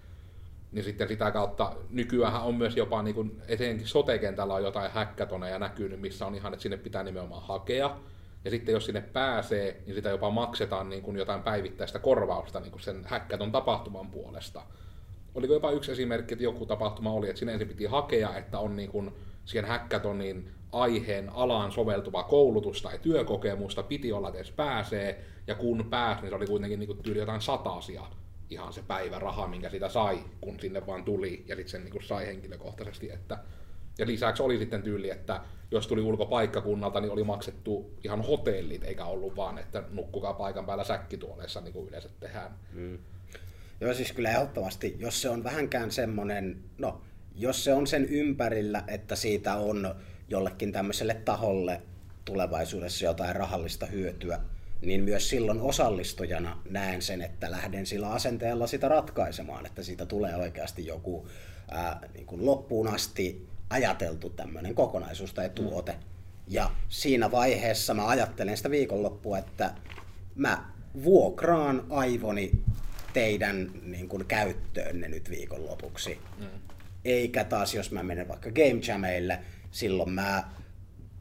Niin 0.71 0.83
sitten 0.83 1.07
sitä 1.07 1.31
kautta 1.31 1.75
nykyään 1.89 2.41
on 2.41 2.55
myös 2.55 2.77
jopa, 2.77 3.03
niin 3.03 3.15
kuin, 3.15 3.41
etenkin 3.47 3.87
sote-kentällä 3.87 4.53
on 4.53 4.63
jotain 4.63 4.91
hackathoneja 4.91 5.59
näkynyt, 5.59 6.01
missä 6.01 6.25
on 6.25 6.35
ihan, 6.35 6.53
että 6.53 6.63
sinne 6.63 6.77
pitää 6.77 7.03
nimenomaan 7.03 7.43
hakea. 7.47 7.97
Ja 8.45 8.51
sitten 8.51 8.73
jos 8.73 8.85
sinne 8.85 9.01
pääsee, 9.01 9.81
niin 9.85 9.95
sitä 9.95 10.09
jopa 10.09 10.29
maksetaan 10.29 10.89
niin 10.89 11.01
kuin 11.01 11.17
jotain 11.17 11.43
päivittäistä 11.43 11.99
korvausta 11.99 12.59
niin 12.59 12.71
kuin 12.71 12.81
sen 12.81 13.05
hackathon 13.05 13.51
tapahtuman 13.51 14.11
puolesta. 14.11 14.61
Oliko 15.35 15.53
jopa 15.53 15.71
yksi 15.71 15.91
esimerkki, 15.91 16.33
että 16.33 16.43
joku 16.43 16.65
tapahtuma 16.65 17.11
oli, 17.11 17.29
että 17.29 17.39
sinne 17.39 17.53
ensin 17.53 17.67
piti 17.67 17.85
hakea, 17.85 18.37
että 18.37 18.59
on 18.59 18.75
niin 18.75 18.89
kuin 18.89 19.11
siihen 19.45 19.65
hackathonin 19.65 20.51
aiheen 20.75 21.29
alaan 21.29 21.71
soveltuvaa 21.71 22.23
koulutusta 22.23 22.89
tai 22.89 22.99
työkokemusta 22.99 23.83
piti 23.83 24.11
olla, 24.11 24.27
että 24.27 24.39
edes 24.39 24.51
pääsee, 24.51 25.25
ja 25.47 25.55
kun 25.55 25.87
pääsi, 25.89 26.21
niin 26.21 26.29
se 26.29 26.35
oli 26.35 26.47
kuitenkin 26.47 26.79
niin 26.79 26.97
tyyli 27.03 27.19
jotain 27.19 27.41
satasia 27.41 28.03
ihan 28.49 28.73
se 28.73 28.83
päiväraha, 28.87 29.47
minkä 29.47 29.69
sitä 29.69 29.89
sai, 29.89 30.19
kun 30.41 30.59
sinne 30.59 30.87
vaan 30.87 31.03
tuli, 31.03 31.43
ja 31.47 31.55
sitten 31.55 31.71
sen 31.71 31.83
niin 31.83 31.91
kuin 31.91 32.03
sai 32.03 32.25
henkilökohtaisesti, 32.25 33.11
että 33.11 33.37
ja 33.97 34.07
lisäksi 34.07 34.43
oli 34.43 34.57
sitten 34.57 34.83
tyyli, 34.83 35.09
että 35.09 35.41
jos 35.71 35.87
tuli 35.87 36.01
ulkopaikkakunnalta, 36.01 37.01
niin 37.01 37.11
oli 37.11 37.23
maksettu 37.23 37.93
ihan 38.03 38.21
hotellit, 38.21 38.83
eikä 38.83 39.05
ollut 39.05 39.35
vaan, 39.35 39.57
että 39.57 39.83
nukkukaa 39.91 40.33
paikan 40.33 40.65
päällä 40.65 40.83
säkkituoleissa, 40.83 41.61
niin 41.61 41.73
kuin 41.73 41.87
yleensä 41.87 42.09
tehdään. 42.19 42.51
Mm. 42.73 42.97
Joo, 43.81 43.93
siis 43.93 44.11
kyllä 44.11 44.29
ehdottomasti, 44.29 44.95
jos 44.99 45.21
se 45.21 45.29
on 45.29 45.43
vähänkään 45.43 45.91
semmoinen, 45.91 46.63
no, 46.77 47.01
jos 47.35 47.63
se 47.63 47.73
on 47.73 47.87
sen 47.87 48.05
ympärillä, 48.05 48.83
että 48.87 49.15
siitä 49.15 49.55
on 49.55 49.95
jollekin 50.29 50.71
tämmöiselle 50.71 51.13
taholle 51.13 51.81
tulevaisuudessa 52.25 53.05
jotain 53.05 53.35
rahallista 53.35 53.85
hyötyä, 53.85 54.39
niin 54.81 55.03
myös 55.03 55.29
silloin 55.29 55.61
osallistujana 55.61 56.61
näen 56.69 57.01
sen, 57.01 57.21
että 57.21 57.51
lähden 57.51 57.85
sillä 57.85 58.11
asenteella 58.11 58.67
sitä 58.67 58.87
ratkaisemaan, 58.87 59.65
että 59.65 59.83
siitä 59.83 60.05
tulee 60.05 60.35
oikeasti 60.35 60.85
joku 60.85 61.27
ää, 61.71 61.99
niin 62.13 62.25
kuin 62.25 62.45
loppuun 62.45 62.87
asti 62.87 63.47
ajateltu 63.69 64.29
tämmöinen 64.29 64.75
kokonaisuus 64.75 65.33
tai 65.33 65.49
tuote. 65.49 65.91
Mm. 65.91 65.99
Ja 66.47 66.71
siinä 66.89 67.31
vaiheessa 67.31 67.93
mä 67.93 68.07
ajattelen 68.07 68.57
sitä 68.57 68.69
viikonloppua, 68.69 69.37
että 69.37 69.73
mä 70.35 70.65
vuokraan 71.03 71.85
aivoni 71.89 72.51
teidän 73.13 73.71
niin 73.81 74.09
kuin, 74.09 74.25
käyttöönne 74.25 75.07
nyt 75.07 75.29
viikonlopuksi. 75.29 76.19
Mm. 76.39 76.45
Eikä 77.05 77.43
taas, 77.43 77.73
jos 77.73 77.91
mä 77.91 78.03
menen 78.03 78.27
vaikka 78.27 78.51
Game 78.51 78.81
Jameille, 78.87 79.39
silloin 79.75 80.09
mä 80.09 80.43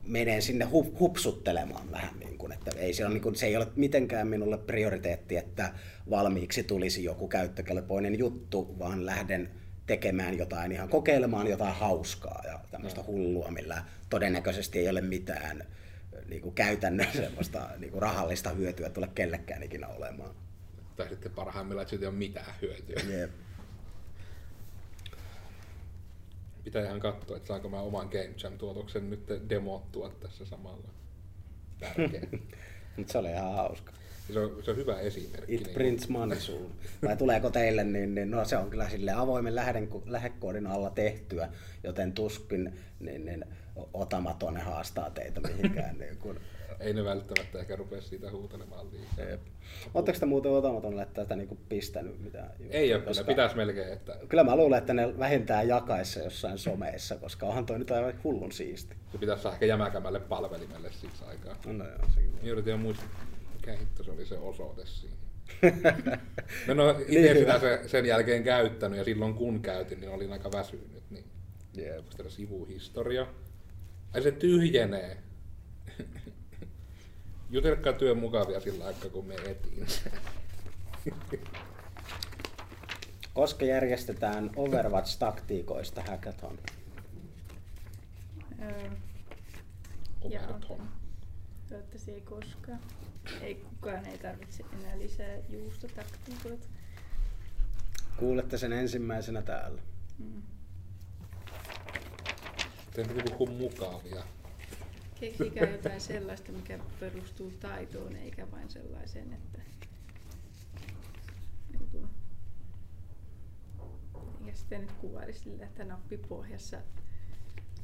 menen 0.07 0.43
sinne 0.43 0.65
hu- 0.65 0.99
hupsuttelemaan 0.99 1.91
vähän, 1.91 2.19
niin 2.19 2.39
kuin, 2.39 2.53
että 2.53 2.71
ei 2.77 2.93
se, 2.93 3.05
ole, 3.07 3.15
niin 3.15 3.23
kuin, 3.23 3.37
se 3.37 3.47
ei 3.47 3.57
ole 3.57 3.69
mitenkään 3.77 4.29
minulle 4.29 4.59
prioriteetti, 4.59 5.37
että 5.37 5.73
valmiiksi 6.11 6.63
tulisi 6.63 7.05
joku 7.05 7.29
käyttökelpoinen 7.29 8.19
juttu, 8.19 8.79
vaan 8.79 9.07
lähden 9.07 9.51
tekemään 9.87 10.39
jotain, 10.39 10.73
ihan 10.73 10.89
kokeilemaan 10.89 11.47
jotain 11.47 11.75
hauskaa 11.75 12.43
ja 12.47 12.61
tämmöistä 12.71 13.03
hullua, 13.07 13.51
millä 13.51 13.85
todennäköisesti 14.11 14.79
ei 14.79 14.89
ole 14.89 15.01
mitään 15.01 15.65
niin 16.29 16.43
kuin 16.43 16.55
käytännön 16.55 17.13
semmoista 17.23 17.69
niin 17.79 17.93
kuin 17.93 18.03
rahallista 18.03 18.51
hyötyä 18.51 18.91
tule 18.91 19.09
kellekään 19.15 19.63
ikinä 19.63 19.89
olemaan. 19.89 20.35
Tai 20.97 21.09
sitten 21.09 21.33
parhaimmillaan, 21.33 21.83
että 21.83 21.91
siitä 21.91 22.05
ei 22.05 22.09
ole 22.09 22.17
mitään 22.17 22.55
hyötyä. 22.63 23.03
Yep. 23.09 23.31
Pitää 26.65 26.85
ihan 26.85 27.01
katsoa, 27.01 27.37
että 27.37 27.47
saanko 27.47 27.69
mä 27.69 27.81
oman 27.81 28.09
Game 28.09 28.35
Jam-tuotoksen 28.43 29.11
nyt 29.11 29.27
demottua 29.49 30.13
tässä 30.21 30.47
samalla. 30.47 30.89
Tärkeä. 31.79 32.23
Mutta 32.97 33.13
se 33.13 33.19
oli 33.19 33.31
ihan 33.31 33.55
hauska. 33.55 33.93
Se 34.33 34.39
on, 34.39 34.63
se 34.63 34.71
on 34.71 34.77
hyvä 34.77 35.01
esimerkki. 35.01 35.55
It 35.55 35.65
niin 35.65 35.75
prints 35.75 36.09
money 36.09 36.41
soon. 36.41 36.71
Vai 37.03 37.17
tuleeko 37.17 37.51
teille, 37.51 37.85
niin, 37.85 38.15
niin 38.15 38.31
no 38.31 38.45
se 38.45 38.57
on 38.57 38.71
kyllä 38.71 38.89
sille 38.89 39.13
avoimen 39.13 39.55
lähden, 39.55 39.89
lähdekoodin 40.07 40.67
alla 40.67 40.91
tehtyä, 40.91 41.49
joten 41.83 42.13
tuskin 42.13 42.73
niin, 43.01 43.25
niin, 43.25 43.45
otamaton 43.95 44.57
haastaa 44.57 45.11
teitä 45.11 45.41
mihinkään. 45.41 45.99
niin 46.01 46.17
kun 46.17 46.41
ei 46.81 46.95
ne 46.95 47.05
välttämättä 47.05 47.59
ehkä 47.59 47.77
rupea 47.77 48.01
siitä 48.01 48.31
huutelemaan 48.31 48.87
liikaa. 48.91 49.45
Oletteko 49.95 50.19
te 50.19 50.27
muuten 50.27 50.53
otamatonille 50.53 51.07
tätä 51.15 51.37
niinku 51.37 51.59
pistänyt 51.69 52.21
mitään? 52.21 52.51
Ei 52.71 52.95
ole, 52.95 53.03
koska... 53.03 53.25
kyllä 53.25 53.35
pitäisi 53.35 53.57
melkein. 53.57 53.93
Että... 53.93 54.17
Kyllä 54.29 54.45
mä 54.45 54.57
luulen, 54.57 54.79
että 54.79 54.95
ne 54.95 55.19
vähintään 55.19 55.69
jakaissa 55.69 56.21
jossain 56.21 56.59
someissa, 56.59 57.17
koska 57.17 57.47
onhan 57.47 57.67
toi 57.67 57.79
nyt 57.79 57.91
aivan 57.91 58.15
hullun 58.25 58.53
siisti. 58.53 58.97
Se 59.13 59.19
pitäisi 59.19 59.49
ehkä 59.49 59.67
jämäkämälle 59.67 60.21
palvelimelle 60.21 60.93
siksi 60.93 61.25
aikaa. 61.25 61.57
No, 61.67 61.73
no 61.73 61.85
joo, 61.85 62.09
sekin. 62.15 62.39
Yritin 62.43 62.71
jo 62.71 62.77
muistaa, 62.77 63.09
mikä 63.55 63.73
hitto 63.73 64.05
se 64.05 64.11
oli 64.11 64.27
se 64.27 64.39
osoite 64.39 64.83
siinä. 64.87 65.17
Mä 66.67 66.73
en 66.73 66.81
ole 66.81 66.97
itse 67.01 67.21
niin 67.21 67.39
sitä 67.39 67.61
se, 67.61 67.81
sen 67.87 68.07
jälkeen 68.07 68.45
käyttänyt 68.45 68.99
ja 68.99 69.05
silloin 69.05 69.35
kun 69.35 69.61
käytin, 69.61 70.01
niin 70.01 70.11
olin 70.11 70.33
aika 70.33 70.53
väsynyt. 70.53 71.03
Niin 71.11 71.25
yep. 71.79 72.05
sivuhistoria. 72.29 73.27
Ai 74.15 74.23
se 74.23 74.33
tyhjenee. 74.33 75.24
Jutelkaa 77.55 77.93
työn 77.93 78.19
mukavia 78.19 78.61
sillä 78.61 78.87
aikaa, 78.87 79.11
kun 79.11 79.27
me 79.27 79.35
etiin. 79.35 79.87
Koska 83.35 83.65
järjestetään 83.65 84.51
Overwatch-taktiikoista 84.57 86.03
hackathon? 86.11 86.59
Öö, 88.63 88.91
Overton. 90.21 90.89
Toivottavasti 91.69 92.11
ei 92.11 92.21
koskaan. 92.21 92.81
Ei 93.41 93.55
kukaan 93.55 94.07
ei 94.07 94.19
tarvitse 94.19 94.65
enää 94.81 94.99
lisää 94.99 95.37
juustotaktiikoita. 95.49 96.67
Kuulette 98.17 98.59
sen 98.59 98.73
ensimmäisenä 98.73 99.43
täällä. 99.43 99.83
Mm. 100.19 100.43
Te 102.93 103.05
puhuu 103.05 103.47
mukavia. 103.47 104.25
Keksikää 105.25 105.71
jotain 105.71 106.01
sellaista, 106.01 106.53
mikä 106.53 106.79
perustuu 107.01 107.53
taitoon, 107.61 108.17
eikä 108.17 108.51
vain 108.51 108.71
sellaiseen, 108.71 109.33
että 109.33 109.59
niin 111.71 112.09
ja 114.47 114.55
sitten 114.55 114.81
nyt 114.81 114.93
kuvaili 114.93 115.33
sillä, 115.33 115.65
että 115.65 115.85
nappipohjassa 115.85 116.79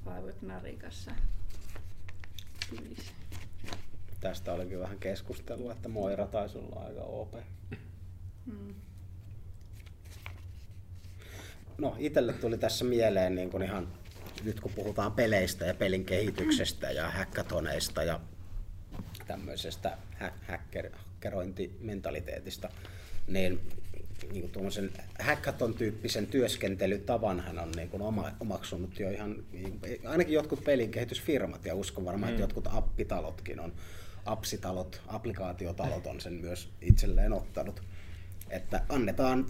vaivot 0.04 0.42
narikassa 0.42 1.10
tyylissä. 2.70 3.12
Tästä 4.20 4.52
olikin 4.52 4.80
vähän 4.80 4.98
keskustelua, 4.98 5.72
että 5.72 5.88
Moira 5.88 6.26
taisi 6.26 6.58
olla 6.58 6.80
aika 6.80 7.02
OP. 7.02 7.34
Hmm. 8.46 8.74
No, 11.78 11.96
itselle 11.98 12.32
tuli 12.32 12.58
tässä 12.58 12.84
mieleen 12.84 13.34
niin 13.34 13.50
kuin 13.50 13.62
ihan 13.62 13.99
nyt 14.44 14.60
kun 14.60 14.72
puhutaan 14.72 15.12
peleistä 15.12 15.66
ja 15.66 15.74
pelin 15.74 16.04
kehityksestä 16.04 16.90
ja 16.90 17.10
hackathoneista 17.10 18.02
ja 18.02 18.20
tämmöisestä 19.26 19.98
hacker, 20.48 20.90
hackerointimentaliteetista, 20.92 22.68
niin, 23.26 23.60
niin 24.32 24.40
kuin 24.40 24.52
tuommoisen 24.52 24.92
hackathon-tyyppisen 25.18 26.26
työskentelytavanhan 26.26 27.58
on 27.58 27.72
niin 27.76 27.88
kuin 27.88 28.02
oma, 28.02 28.32
omaksunut 28.40 28.98
jo 28.98 29.10
ihan, 29.10 29.44
niin, 29.52 29.80
ainakin 30.06 30.34
jotkut 30.34 30.64
pelin 30.64 30.90
kehitysfirmat 30.90 31.64
ja 31.64 31.74
uskon 31.74 32.04
varmaan, 32.04 32.32
mm. 32.32 32.34
että 32.34 32.42
jotkut 32.42 32.68
appitalotkin 32.72 33.60
on, 33.60 33.72
appsitalot, 34.24 35.02
applikaatiotalot 35.06 36.06
on 36.06 36.20
sen 36.20 36.32
myös 36.32 36.68
itselleen 36.80 37.32
ottanut, 37.32 37.82
että 38.50 38.82
annetaan 38.88 39.46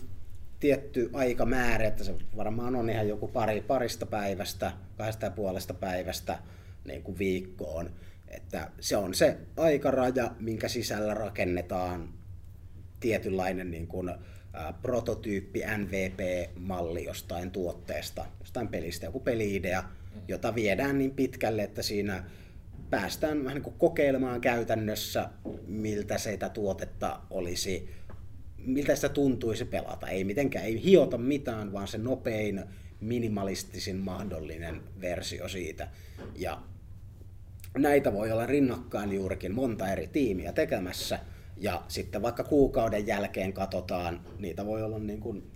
tietty 0.61 1.11
aikamäärä, 1.13 1.87
että 1.87 2.05
se 2.05 2.15
varmaan 2.37 2.77
on 2.77 2.91
ihan 2.91 3.09
joku 3.09 3.29
pari, 3.29 3.61
parista 3.61 4.07
päivästä, 4.07 4.73
kahdesta 4.99 5.27
ja 5.27 5.31
puolesta 5.31 5.75
päivästä 5.75 6.39
niin 6.85 7.03
kuin 7.03 7.19
viikkoon. 7.19 7.91
Että 8.29 8.71
se 8.81 8.97
on 8.97 9.15
se 9.15 9.39
aikaraja, 9.57 10.31
minkä 10.41 10.69
sisällä 10.69 11.15
rakennetaan 11.15 12.09
tietynlainen 13.01 13.71
niin 13.71 13.87
kuin, 13.87 14.09
ä, 14.09 14.17
prototyyppi, 14.83 15.63
MVP-malli 15.79 17.05
jostain 17.05 17.51
tuotteesta, 17.51 18.27
jostain 18.41 18.69
pelistä, 18.69 19.07
joku 19.07 19.21
peliidea, 19.21 19.85
jota 20.29 20.55
viedään 20.55 20.99
niin 20.99 21.11
pitkälle, 21.11 21.63
että 21.63 21.83
siinä 21.83 22.25
päästään 22.91 23.45
vähän 23.45 23.55
niin 23.55 23.63
kuin 23.63 23.79
kokeilemaan 23.79 24.41
käytännössä, 24.41 25.29
miltä 25.67 26.19
sitä 26.19 26.49
tuotetta 26.49 27.21
olisi, 27.31 27.91
miltä 28.65 28.95
sitä 28.95 29.09
tuntuisi 29.09 29.65
pelata. 29.65 30.09
Ei 30.09 30.25
mitenkään, 30.25 30.65
ei 30.65 30.85
hiota 30.85 31.19
mitään, 31.19 31.73
vaan 31.73 31.89
se 31.89 31.99
nopein, 31.99 32.65
minimalistisin 33.01 33.97
mahdollinen 33.97 34.81
versio 35.01 35.49
siitä. 35.49 35.89
Ja 36.37 36.63
näitä 37.79 38.13
voi 38.13 38.33
olla 38.33 38.47
rinnakkain 38.47 39.13
juurikin 39.13 39.55
monta 39.55 39.93
eri 39.93 40.07
tiimiä 40.07 40.53
tekemässä. 40.53 41.19
Ja 41.57 41.83
sitten 41.89 42.23
vaikka 42.23 42.45
kuukauden 42.45 43.07
jälkeen 43.07 43.53
katsotaan, 43.53 44.21
niitä 44.39 44.67
voi 44.67 44.83
olla 44.83 44.99
niin 44.99 45.21
kuin 45.21 45.51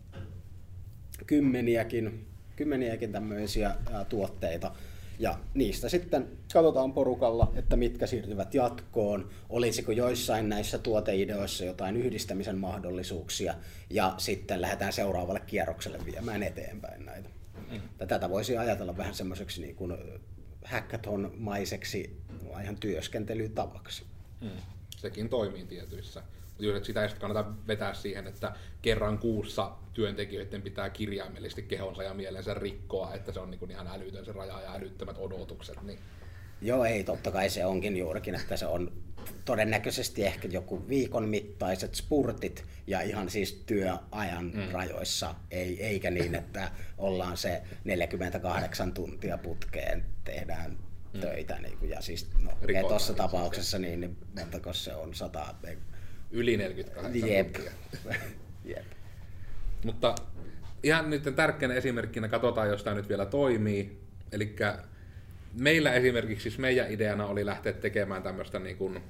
kymmeniäkin, 1.27 2.27
kymmeniäkin 2.57 3.13
tämmöisiä 3.13 3.75
tuotteita. 4.09 4.73
Ja 5.19 5.39
niistä 5.55 5.89
sitten 5.89 6.29
katsotaan 6.53 6.93
porukalla, 6.93 7.53
että 7.57 7.77
mitkä 7.77 8.07
siirtyvät 8.07 8.55
jatkoon, 8.55 9.29
olisiko 9.49 9.93
joissain 9.93 10.49
näissä 10.49 10.79
tuoteideoissa 10.79 11.65
jotain 11.65 11.97
yhdistämisen 11.97 12.59
mahdollisuuksia, 12.59 13.55
ja 13.91 14.15
sitten 14.19 14.61
lähdetään 14.61 14.93
seuraavalle 14.93 15.41
kierrokselle 15.41 15.99
viemään 16.05 16.43
eteenpäin 16.43 17.07
näitä. 17.07 17.29
Mm. 17.71 18.07
Tätä 18.09 18.31
voisi 18.31 18.57
ajatella 18.57 18.97
vähän 18.97 19.15
semmoiseksi 19.15 19.61
niin 19.61 19.77
kuin 19.77 19.97
hackathon-maiseksi 20.65 22.17
ihan 22.63 22.77
työskentelytavaksi. 22.77 24.05
Mm. 24.41 24.51
Sekin 24.97 25.29
toimii 25.29 25.65
tietyissä. 25.65 26.23
Että 26.77 26.87
sitä 26.87 27.03
ei 27.03 27.09
kannata 27.21 27.51
vetää 27.67 27.95
siihen, 27.95 28.27
että 28.27 28.53
kerran 28.83 29.19
kuussa 29.19 29.73
työntekijöiden 29.93 30.63
pitää 30.63 30.91
kirjaimellisesti 30.91 31.63
kehonsa 31.63 32.03
ja 32.03 32.15
mielensä 32.15 32.55
rikkoa, 32.55 33.15
että 33.15 33.33
se 33.33 33.41
on 33.41 33.51
niin 33.51 33.71
ihan 33.71 33.87
älytön 33.87 34.25
se 34.25 34.33
raja 34.33 34.61
ja 34.61 34.75
älyttömät 34.75 35.17
odotukset. 35.19 35.83
Niin 35.83 35.99
Joo, 36.63 36.85
ei, 36.85 37.05
totta 37.05 37.31
kai 37.31 37.51
se 37.51 37.67
onkin 37.67 37.97
juurikin, 37.97 38.35
että 38.35 38.57
se 38.57 38.67
on 38.67 38.93
todennäköisesti 39.45 40.25
ehkä 40.25 40.49
joku 40.49 40.89
viikon 40.89 41.29
mittaiset 41.29 41.95
spurtit 41.95 42.65
ja 42.87 43.01
ihan 43.01 43.31
siis 43.31 43.63
työajan 43.67 44.53
mm. 44.55 44.73
rajoissa, 44.73 45.35
ei, 45.51 45.83
eikä 45.85 46.11
niin, 46.11 46.35
että 46.35 46.71
ollaan 46.99 47.37
se 47.37 47.63
48 47.85 48.93
tuntia 48.93 49.39
putkeen, 49.39 50.05
tehdään 50.25 50.79
mm. 51.15 51.21
töitä. 51.21 51.59
Niin 51.59 51.79
kuin, 51.79 51.91
ja 51.91 52.01
siis 52.01 52.31
no, 52.43 52.53
tuossa 52.89 53.15
tapauksessa 53.15 53.79
niin, 53.79 54.01
niin 54.01 54.17
montako 54.39 54.73
se 54.73 54.95
on, 54.95 55.15
100, 55.15 55.55
Yli 56.31 56.57
48 56.57 57.31
Jep. 57.31 57.57
Jep. 58.65 58.85
Mutta 59.85 60.15
ihan 60.83 61.11
nyt 61.11 61.23
tärkeänä 61.37 61.75
esimerkkinä 61.75 62.29
katsotaan, 62.29 62.69
jos 62.69 62.85
tämä 62.85 62.97
nyt 62.97 63.09
vielä 63.09 63.27
toimii. 63.27 64.01
Eli 64.33 64.57
meillä 65.59 65.93
esimerkiksi 65.93 66.43
siis 66.43 66.59
meidän 66.59 66.93
ideana 66.93 67.27
oli 67.27 67.47
lähteä 67.47 67.73
tekemään 67.73 68.23
tämmöistä 68.23 68.59
niin 68.59 68.77
kuin, 68.77 69.03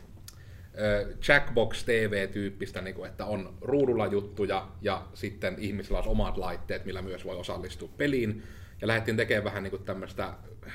Jackbox 1.28 1.84
TV-tyyppistä, 1.84 2.80
niin 2.80 2.94
kuin, 2.94 3.10
että 3.10 3.24
on 3.24 3.54
ruudulla 3.60 4.06
juttuja 4.06 4.68
ja 4.82 5.06
sitten 5.14 5.54
ihmisillä 5.58 5.98
olisi 5.98 6.10
omat 6.10 6.36
laitteet, 6.36 6.84
millä 6.84 7.02
myös 7.02 7.24
voi 7.24 7.36
osallistua 7.36 7.88
peliin. 7.96 8.42
Ja 8.80 8.86
lähdettiin 8.86 9.16
tekemään 9.16 9.44
vähän 9.44 9.62
niin 9.62 9.70
kuin 9.70 9.84
tämmöistä, 9.84 10.34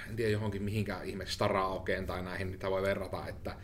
en 0.09 0.15
tiedä 0.15 0.31
johonkin 0.31 0.63
mihinkään 0.63 1.05
ihme 1.05 1.25
Staraokeen 1.25 2.05
tai 2.05 2.23
näihin, 2.23 2.47
mitä 2.47 2.71
voi 2.71 2.81
verrata, 2.81 3.27
että 3.27 3.55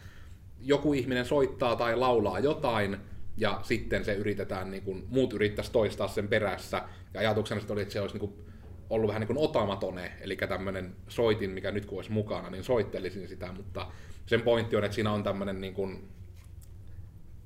joku 0.59 0.93
ihminen 0.93 1.25
soittaa 1.25 1.75
tai 1.75 1.95
laulaa 1.95 2.39
jotain, 2.39 2.97
ja 3.37 3.59
sitten 3.63 4.05
se 4.05 4.13
yritetään, 4.13 4.71
niin 4.71 4.83
kuin, 4.83 5.05
muut 5.09 5.33
yrittäisi 5.33 5.71
toistaa 5.71 6.07
sen 6.07 6.27
perässä. 6.27 6.81
Ja 7.13 7.19
ajatuksena 7.19 7.59
sitten 7.59 7.73
oli, 7.73 7.81
että 7.81 7.93
se 7.93 8.01
olisi 8.01 8.19
niin 8.19 8.29
kuin, 8.29 8.45
ollut 8.89 9.07
vähän 9.07 9.19
niin 9.19 9.27
kuin 9.27 9.37
otamatone, 9.37 10.11
eli 10.21 10.35
tämmöinen 10.35 10.95
soitin, 11.07 11.49
mikä 11.49 11.71
nyt 11.71 11.85
kun 11.85 11.97
olisi 11.97 12.11
mukana, 12.11 12.49
niin 12.49 12.63
soittelisin 12.63 13.27
sitä, 13.27 13.51
mutta 13.51 13.87
sen 14.25 14.41
pointti 14.41 14.75
on, 14.75 14.83
että 14.83 14.95
siinä 14.95 15.11
on 15.11 15.23
tämmöinen, 15.23 15.61
niin 15.61 15.73
kuin, 15.73 16.09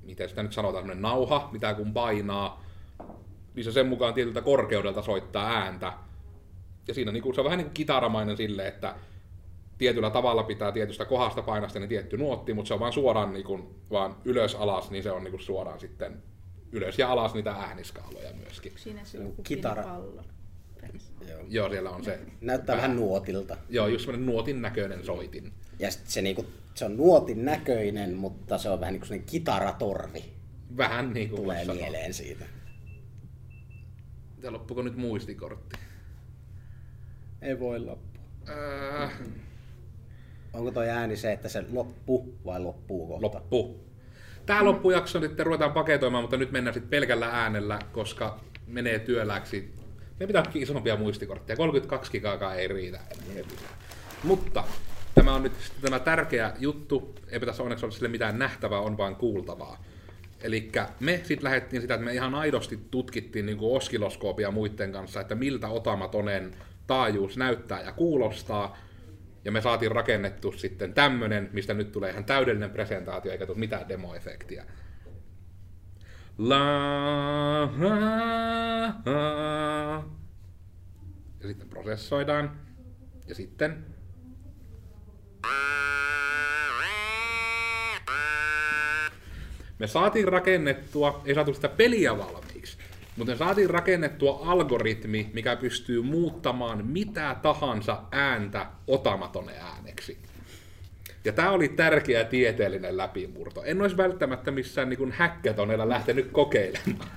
miten 0.02 0.28
sitä 0.28 0.42
nyt 0.42 0.52
sanotaan, 0.52 0.82
tämmöinen 0.82 1.02
nauha, 1.02 1.48
mitä 1.52 1.74
kun 1.74 1.92
painaa, 1.92 2.64
niin 3.54 3.64
se 3.64 3.72
sen 3.72 3.86
mukaan 3.86 4.14
tietyltä 4.14 4.42
korkeudelta 4.42 5.02
soittaa 5.02 5.50
ääntä. 5.50 5.92
Ja 6.90 6.94
siinä 6.94 7.12
niin 7.12 7.22
kuin, 7.22 7.34
se 7.34 7.40
on 7.40 7.44
vähän 7.44 7.58
niin 7.58 7.66
kuin 7.66 7.74
kitaramainen 7.74 8.36
sille, 8.36 8.68
että 8.68 8.94
tietyllä 9.78 10.10
tavalla 10.10 10.42
pitää 10.42 10.72
tietystä 10.72 11.04
kohdasta 11.04 11.42
painasta 11.42 11.78
niin 11.78 11.88
tietty 11.88 12.16
nuotti, 12.16 12.54
mutta 12.54 12.68
se 12.68 12.74
on 12.74 12.80
vaan 12.80 12.92
suoraan 12.92 13.32
niin 13.32 13.44
kuin, 13.44 13.74
vaan 13.90 14.16
ylös 14.24 14.54
alas, 14.54 14.90
niin 14.90 15.02
se 15.02 15.10
on 15.10 15.24
niin 15.24 15.32
kuin 15.32 15.42
suoraan 15.42 15.80
sitten 15.80 16.22
ylös 16.72 16.98
ja 16.98 17.12
alas 17.12 17.34
niitä 17.34 17.50
ääniskaaloja 17.52 18.32
myöskin. 18.32 18.72
Siinä 18.76 19.04
se 19.04 19.18
on 19.18 19.34
Kitara. 19.42 19.82
pallo. 19.82 20.22
Joo. 21.28 21.40
Joo, 21.48 21.70
siellä 21.70 21.90
on 21.90 22.04
se. 22.04 22.18
Näyttää 22.40 22.76
vähän 22.76 22.96
nuotilta. 22.96 23.56
Joo, 23.68 23.86
just 23.86 24.04
semmoinen 24.04 24.26
nuotin 24.26 24.62
näköinen 24.62 25.04
soitin. 25.04 25.52
Ja 25.78 25.90
sit 25.90 26.06
se, 26.06 26.22
niinku, 26.22 26.46
se 26.74 26.84
on 26.84 26.96
nuotin 26.96 27.44
näköinen, 27.44 28.14
mutta 28.14 28.58
se 28.58 28.70
on 28.70 28.80
vähän 28.80 28.94
niin 28.94 29.08
kuin 29.08 29.22
kitaratorvi. 29.22 30.24
Vähän 30.76 31.12
niin 31.12 31.28
kuin 31.28 31.42
Tulee 31.42 31.64
mieleen 31.64 32.14
siitä. 32.14 32.44
Ja 34.42 34.52
loppuko 34.52 34.82
nyt 34.82 34.96
muistikortti? 34.96 35.76
Ei 37.42 37.60
voi 37.60 37.80
loppua. 37.80 38.22
Äh, 39.02 39.12
Onko 40.52 40.70
toi 40.70 40.88
ääni 40.88 41.16
se, 41.16 41.32
että 41.32 41.48
se 41.48 41.64
loppu 41.72 42.34
vai 42.44 42.60
loppuu 42.60 43.06
kohta? 43.06 43.38
loppu. 43.38 43.80
Tää 44.46 44.64
loppujakso 44.64 45.20
sitten 45.20 45.46
ruvetaan 45.46 45.72
paketoimaan, 45.72 46.24
mutta 46.24 46.36
nyt 46.36 46.52
mennään 46.52 46.74
sitten 46.74 46.90
pelkällä 46.90 47.26
äänellä, 47.26 47.78
koska 47.92 48.40
menee 48.66 48.98
työläksi. 48.98 49.74
Me 50.20 50.26
pitää 50.26 50.42
isompia 50.54 50.96
muistikortteja. 50.96 51.56
32 51.56 52.12
gigaa 52.12 52.54
ei 52.54 52.68
riitä 52.68 53.00
enää. 53.10 53.44
Mutta 54.24 54.64
tämä 55.14 55.34
on 55.34 55.42
nyt 55.42 55.52
sitten 55.60 55.82
tämä 55.82 55.98
tärkeä 55.98 56.52
juttu. 56.58 57.14
Ei 57.28 57.40
tässä 57.40 57.62
onneksi 57.62 57.86
ole 57.86 57.92
sille 57.92 58.08
mitään 58.08 58.38
nähtävää, 58.38 58.80
on 58.80 58.98
vaan 58.98 59.16
kuultavaa. 59.16 59.84
Eli 60.42 60.72
me 61.00 61.20
sitten 61.24 61.44
lähdettiin 61.44 61.82
sitä, 61.82 61.94
että 61.94 62.04
me 62.04 62.14
ihan 62.14 62.34
aidosti 62.34 62.80
tutkittiin 62.90 63.46
niin 63.46 63.58
kuin 63.58 63.76
oskiloskoopia 63.76 64.50
muiden 64.50 64.92
kanssa, 64.92 65.20
että 65.20 65.34
miltä 65.34 65.68
otamatonen 65.68 66.56
taajuus 66.90 67.36
näyttää 67.36 67.80
ja 67.80 67.92
kuulostaa. 67.92 68.76
Ja 69.44 69.52
me 69.52 69.60
saatiin 69.60 69.92
rakennettu 69.92 70.52
sitten 70.52 70.94
tämmönen, 70.94 71.50
mistä 71.52 71.74
nyt 71.74 71.92
tulee 71.92 72.10
ihan 72.10 72.24
täydellinen 72.24 72.70
presentaatio, 72.70 73.32
eikä 73.32 73.46
tule 73.46 73.58
mitään 73.58 73.88
demoefektiä. 73.88 74.64
La, 76.38 76.58
ha, 77.66 77.88
ha. 79.04 80.04
Ja 81.40 81.48
sitten 81.48 81.68
prosessoidaan. 81.68 82.60
Ja 83.26 83.34
sitten 83.34 83.84
me 89.78 89.86
saatiin 89.86 90.28
rakennettua, 90.28 91.22
ei 91.24 91.34
saatu 91.34 91.54
sitä 91.54 91.68
peliä 91.68 92.18
valmiiksi, 92.18 92.49
mutta 93.16 93.32
me 93.32 93.38
saatiin 93.38 93.70
rakennettua 93.70 94.40
algoritmi, 94.44 95.30
mikä 95.32 95.56
pystyy 95.56 96.02
muuttamaan 96.02 96.86
mitä 96.86 97.36
tahansa 97.42 98.02
ääntä 98.10 98.66
otamatone 98.86 99.52
ääneksi. 99.60 100.18
Ja 101.24 101.32
tämä 101.32 101.50
oli 101.50 101.68
tärkeä 101.68 102.24
tieteellinen 102.24 102.96
läpimurto. 102.96 103.64
En 103.64 103.82
olisi 103.82 103.96
välttämättä 103.96 104.50
missään 104.50 104.88
niin 104.88 105.12
häkkätoneella 105.12 105.88
lähtenyt 105.88 106.28
kokeilemaan. 106.32 107.10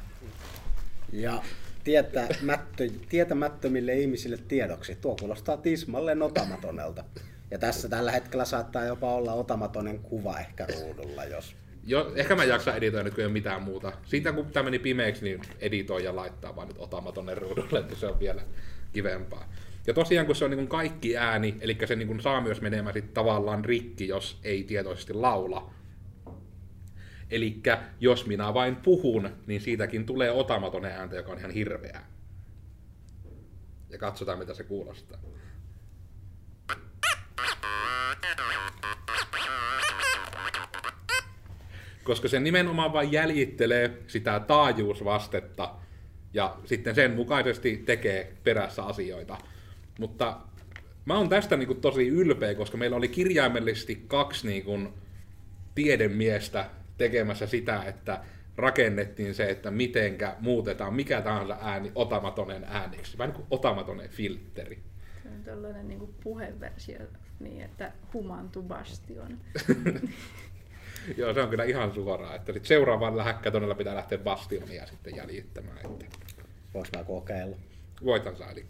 Ja 1.14 1.44
tietämättö, 1.84 2.90
tietämättömille 3.10 3.94
ihmisille 3.94 4.38
tiedoksi, 4.48 4.96
tuo 4.96 5.16
kuulostaa 5.20 5.58
tismalleen 5.58 6.22
otamatonelta. 6.22 7.04
Ja 7.52 7.60
tässä 7.60 7.90
tällä 7.90 8.12
hetkellä 8.12 8.46
saattaa 8.46 8.86
jopa 8.86 9.14
olla 9.14 9.34
otamatonen 9.34 10.00
kuva 10.00 10.40
ehkä 10.40 10.66
ruudulla, 10.66 11.26
jos 11.26 11.56
Jo, 11.86 12.12
ehkä 12.16 12.36
mä 12.36 12.44
jaksa 12.44 12.76
editoida 12.76 13.04
nyt, 13.04 13.14
kun 13.14 13.22
ei 13.22 13.26
ole 13.26 13.34
mitään 13.34 13.62
muuta. 13.62 13.92
Siitä 14.06 14.32
kun 14.32 14.46
tämä 14.46 14.64
meni 14.64 14.80
pimeäksi, 14.80 15.24
niin 15.24 15.42
editoi 15.60 16.04
ja 16.04 16.16
laittaa 16.16 16.56
vaan 16.56 16.68
nyt 16.68 16.78
otama 16.80 17.12
tonne 17.12 17.36
ruudulle, 17.36 17.80
että 17.80 17.96
se 17.96 18.08
on 18.08 18.20
vielä 18.20 18.42
kivempaa. 18.94 19.54
Ja 19.88 19.94
tosiaan, 19.94 20.26
kun 20.26 20.36
se 20.36 20.46
on 20.46 20.52
niin 20.52 20.58
kuin 20.58 20.68
kaikki 20.68 21.18
ääni, 21.18 21.58
eli 21.62 21.78
se 21.86 21.96
niin 21.96 22.08
kuin 22.08 22.22
saa 22.22 22.42
myös 22.42 22.62
menemään 22.62 22.94
sit 22.94 23.14
tavallaan 23.14 23.66
rikki, 23.66 24.08
jos 24.08 24.40
ei 24.44 24.64
tietoisesti 24.64 25.14
laula. 25.14 25.74
Eli 27.32 27.62
jos 28.00 28.26
minä 28.26 28.54
vain 28.54 28.76
puhun, 28.76 29.30
niin 29.48 29.62
siitäkin 29.62 30.06
tulee 30.06 30.32
otamaton 30.32 30.86
ääntä, 30.86 31.16
joka 31.16 31.32
on 31.32 31.40
ihan 31.40 31.52
hirveää. 31.52 32.08
Ja 33.90 33.98
katsotaan, 33.98 34.40
mitä 34.40 34.54
se 34.54 34.64
kuulostaa. 34.64 35.20
Koska 42.04 42.28
se 42.28 42.40
nimenomaan 42.40 42.94
vain 42.94 43.12
jäljittelee 43.12 43.98
sitä 44.08 44.40
taajuusvastetta, 44.40 45.76
ja 46.34 46.58
sitten 46.66 46.96
sen 46.96 47.12
mukaisesti 47.12 47.78
tekee 47.86 48.34
perässä 48.44 48.84
asioita. 48.84 49.38
Mutta 50.00 50.40
mä 51.06 51.18
oon 51.18 51.30
tästä 51.30 51.58
niin 51.58 51.68
kuin 51.68 51.82
tosi 51.82 52.08
ylpeä, 52.08 52.56
koska 52.56 52.78
meillä 52.78 52.98
oli 52.98 53.08
kirjaimellisesti 53.08 54.04
kaksi 54.08 54.48
niin 54.48 54.64
kuin 54.64 54.90
tiedemiestä 55.76 56.70
tekemässä 56.98 57.48
sitä, 57.48 57.84
että 57.84 58.24
rakennettiin 58.56 59.36
se, 59.36 59.50
että 59.50 59.72
mitenkä 59.72 60.36
muutetaan 60.40 60.94
mikä 60.94 61.22
tahansa 61.22 61.58
ääni 61.62 61.92
otamatonen 61.96 62.64
ääniksi. 62.64 63.18
Vähän 63.18 63.30
niin 63.30 63.36
kuin 63.36 63.48
otamatonen 63.52 64.10
filtteri. 64.10 64.80
Se 65.24 65.30
on 65.30 65.44
tällainen 65.44 65.88
niin 65.88 66.14
puheversio, 66.24 67.00
niin 67.40 67.62
että 67.62 67.92
humantu 68.14 68.62
bastion. 68.62 69.38
Joo, 71.18 71.34
se 71.34 71.42
on 71.42 71.50
kyllä 71.50 71.64
ihan 71.64 71.94
suoraan, 71.94 72.36
että 72.36 72.54
sit 72.54 72.66
seuraavalla 72.66 73.24
häkkätonella 73.24 73.76
pitää 73.76 73.96
lähteä 73.96 74.18
bastionia 74.18 74.88
sitten 74.88 75.16
jäljittämään. 75.16 75.78
Että 75.78 76.06
Voinko 76.74 76.90
mä 76.98 77.04
kokeilla? 77.04 77.56
voitan 78.06 78.36
saa. 78.38 78.52
Eli 78.52 78.66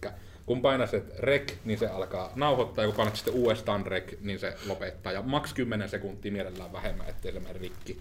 kun 0.46 0.62
painat 0.62 0.90
se 0.90 1.04
rek, 1.20 1.54
niin 1.66 1.80
se 1.80 1.88
alkaa 1.88 2.32
nauhoittaa, 2.36 2.84
ja 2.84 2.88
kun 2.88 2.98
painat 2.98 3.16
sitten 3.16 3.34
uudestaan 3.34 3.86
rek, 3.86 4.22
niin 4.22 4.40
se 4.40 4.58
lopettaa. 4.68 5.12
Ja 5.12 5.22
maks 5.22 5.54
10 5.54 5.90
sekuntia 5.90 6.32
mielellään 6.32 6.74
vähemmän, 6.74 7.10
ettei 7.10 7.32
se 7.32 7.40
mene 7.40 7.60
rikki. 7.60 8.00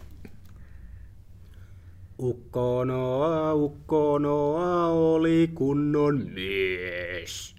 Ukkonoa, 2.18 3.54
ukkonoa 3.54 4.86
oli 4.86 5.50
kunnon 5.54 6.26
mies. 6.30 7.56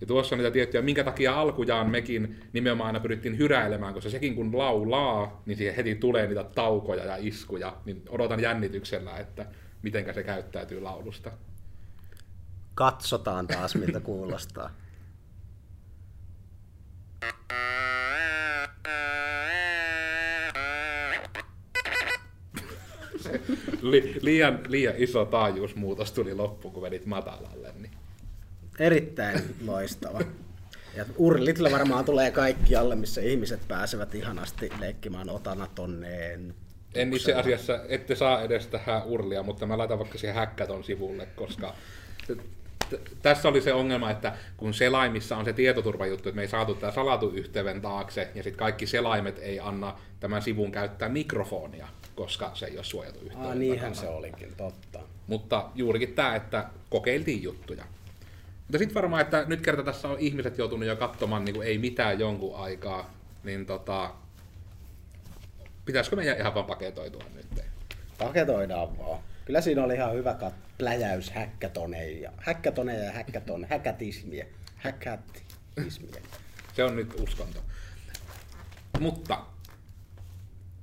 Ja 0.00 0.06
tuossa 0.06 0.34
on 0.34 0.38
niitä 0.38 0.50
tiettyjä, 0.50 0.82
minkä 0.82 1.04
takia 1.04 1.40
alkujaan 1.40 1.90
mekin 1.90 2.40
nimenomaan 2.52 2.86
aina 2.86 3.00
pyrittiin 3.00 3.38
hyräilemään, 3.38 3.94
koska 3.94 4.10
sekin 4.10 4.34
kun 4.34 4.58
laulaa, 4.58 5.42
niin 5.46 5.58
siihen 5.58 5.74
heti 5.74 5.94
tulee 5.94 6.26
niitä 6.26 6.44
taukoja 6.44 7.04
ja 7.04 7.16
iskuja, 7.18 7.76
niin 7.84 8.02
odotan 8.08 8.40
jännityksellä, 8.40 9.18
että 9.18 9.46
mitenkä 9.82 10.12
se 10.12 10.22
käyttäytyy 10.22 10.80
laulusta. 10.80 11.32
Katsotaan 12.74 13.46
taas, 13.46 13.74
miltä 13.74 14.00
kuulostaa. 14.00 14.70
Li- 23.82 24.18
liian, 24.22 24.60
liian 24.68 24.94
iso 24.96 25.24
taajuusmuutos 25.24 26.12
tuli 26.12 26.34
loppuun, 26.34 26.74
kun 26.74 26.82
vedit 26.82 27.06
matalalle. 27.06 27.72
Niin. 27.78 27.90
Erittäin 28.80 29.42
loistava. 29.66 30.20
Ja 30.96 31.04
urlitilla 31.16 31.70
varmaan 31.70 32.04
tulee 32.04 32.30
kaikkialle, 32.30 32.96
missä 32.96 33.20
ihmiset 33.20 33.60
pääsevät 33.68 34.14
ihanasti 34.14 34.70
leikkimään 34.80 35.28
otana 35.30 35.66
tonneen. 35.74 36.54
En 36.94 37.12
itse 37.12 37.34
asiassa, 37.34 37.80
ette 37.88 38.14
saa 38.14 38.42
edes 38.42 38.66
tähän 38.66 39.04
urlia, 39.04 39.42
mutta 39.42 39.66
mä 39.66 39.78
laitan 39.78 39.98
vaikka 39.98 40.18
siihen 40.18 40.36
häkkäton 40.36 40.84
sivulle, 40.84 41.26
koska 41.36 41.74
tässä 43.22 43.48
oli 43.48 43.60
se 43.60 43.72
ongelma, 43.72 44.10
että 44.10 44.32
kun 44.56 44.74
selaimissa 44.74 45.36
on 45.36 45.44
se 45.44 45.52
tietoturvajuttu, 45.52 46.28
että 46.28 46.36
me 46.36 46.42
ei 46.42 46.48
saatu 46.48 46.74
tämä 46.74 46.92
salatu 46.92 47.30
yhteyden 47.30 47.80
taakse, 47.80 48.28
ja 48.34 48.42
sitten 48.42 48.58
kaikki 48.58 48.86
selaimet 48.86 49.38
ei 49.38 49.60
anna 49.60 49.98
tämän 50.20 50.42
sivun 50.42 50.72
käyttää 50.72 51.08
mikrofonia, 51.08 51.88
koska 52.14 52.50
se 52.54 52.66
ei 52.66 52.76
ole 52.76 52.84
suojattu 52.84 53.24
yhteyden 53.24 53.50
Ah, 53.50 53.56
niinhän 53.56 53.92
takana. 53.92 54.10
se 54.12 54.16
olikin, 54.16 54.54
totta. 54.56 55.00
Mutta 55.26 55.70
juurikin 55.74 56.14
tämä, 56.14 56.36
että 56.36 56.64
kokeiltiin 56.90 57.42
juttuja. 57.42 57.84
Mutta 58.70 58.78
sitten 58.78 58.94
varmaan, 58.94 59.22
että 59.22 59.44
nyt 59.48 59.60
kerta 59.60 59.82
tässä 59.82 60.08
on 60.08 60.18
ihmiset 60.18 60.58
joutunut 60.58 60.88
jo 60.88 60.96
katsomaan 60.96 61.44
niin 61.44 61.54
kuin 61.54 61.66
ei 61.66 61.78
mitään 61.78 62.18
jonkun 62.18 62.56
aikaa, 62.56 63.14
niin 63.44 63.66
tota, 63.66 64.14
pitäisikö 65.84 66.16
meidän 66.16 66.38
ihan 66.38 66.54
vaan 66.54 66.66
paketoitua 66.66 67.24
nyt? 67.34 67.46
Paketoidaan 68.18 68.98
vaan. 68.98 69.20
Kyllä 69.44 69.60
siinä 69.60 69.84
oli 69.84 69.94
ihan 69.94 70.14
hyvä 70.14 70.36
kat- 70.42 70.74
pläjäys 70.78 71.30
häkkätoneja. 71.30 72.32
Häkkätoneja 72.36 73.04
ja 73.04 73.12
häkkäton, 73.12 73.66
häkätismiä. 73.70 74.46
Häkätismiä. 74.76 76.20
Se 76.72 76.84
on 76.84 76.96
nyt 76.96 77.14
uskonto. 77.20 77.60
Mutta, 79.00 79.44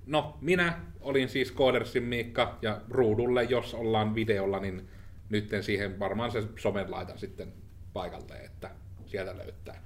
no, 0.05 0.37
minä 0.41 0.79
olin 1.01 1.29
siis 1.29 1.51
Koodersin 1.51 2.03
Miikka, 2.03 2.57
ja 2.61 2.81
ruudulle, 2.89 3.43
jos 3.43 3.73
ollaan 3.73 4.15
videolla, 4.15 4.59
niin 4.59 4.89
nytten 5.29 5.63
siihen 5.63 5.99
varmaan 5.99 6.31
se 6.31 6.43
somen 6.57 6.91
laitan 6.91 7.17
sitten 7.17 7.66
paikalle, 7.97 8.35
että 8.35 8.71
sieltä 9.05 9.37
löytää. 9.37 9.81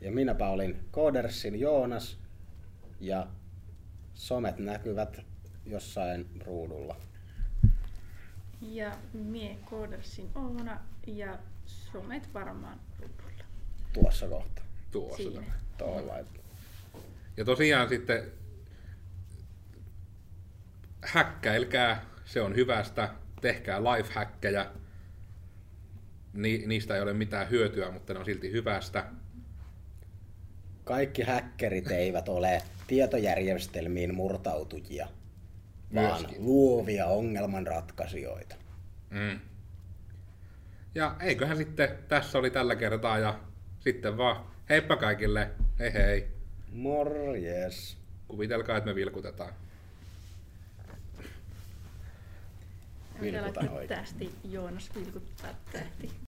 Ja 0.00 0.12
minäpä 0.12 0.48
olin 0.48 0.88
Koodersin 0.90 1.60
Joonas 1.60 2.18
ja 3.00 3.26
somet 4.14 4.58
näkyvät 4.58 5.20
jossain 5.66 6.30
ruudulla. 6.46 6.96
Ja 8.60 8.96
mie 9.12 9.56
koodersin 9.64 10.30
Oona 10.34 10.80
ja 11.06 11.38
somet 11.66 12.34
varmaan 12.34 12.80
ruudulla. 12.98 13.44
Tuossa 13.92 14.28
kohta. 14.28 14.62
Tuossa. 14.90 15.16
Siinä. 15.16 15.42
Tuolla. 15.78 16.14
Ja 17.36 17.44
tosiaan 17.44 17.88
sitten 17.88 18.32
häkkäilkää, 21.04 22.04
se 22.24 22.42
on 22.42 22.54
hyvästä, 22.54 23.14
tehkää 23.40 23.80
lifehackkejä. 23.84 24.66
Ni, 26.32 26.62
niistä 26.66 26.96
ei 26.96 27.02
ole 27.02 27.12
mitään 27.12 27.50
hyötyä, 27.50 27.90
mutta 27.90 28.12
ne 28.12 28.18
on 28.18 28.24
silti 28.24 28.52
hyvästä. 28.52 29.04
Kaikki 30.84 31.22
häkkerit 31.22 31.90
eivät 31.90 32.28
ole 32.28 32.62
tietojärjestelmiin 32.86 34.14
murtautujia, 34.14 35.08
vaan 35.94 36.20
Myöskin. 36.20 36.44
luovia 36.44 37.06
ongelmanratkaisijoita. 37.06 38.56
Mm. 39.10 39.40
Ja 40.94 41.16
eiköhän 41.20 41.56
sitten 41.56 41.88
tässä 42.08 42.38
oli 42.38 42.50
tällä 42.50 42.76
kertaa 42.76 43.18
ja 43.18 43.40
sitten 43.80 44.16
vaan 44.16 44.44
heippa 44.68 44.96
kaikille, 44.96 45.50
hei 45.78 45.92
hei. 45.92 46.28
Morjes. 46.72 47.98
Kuvitelkaa, 48.28 48.76
että 48.76 48.90
me 48.90 48.94
vilkutetaan. 48.94 49.52
Vilkutan 53.20 53.68
oikein. 53.68 53.88
tähti 53.88 54.30
Joonas 54.44 54.90
vilkuttaa 54.94 55.54
tähti. 55.72 56.12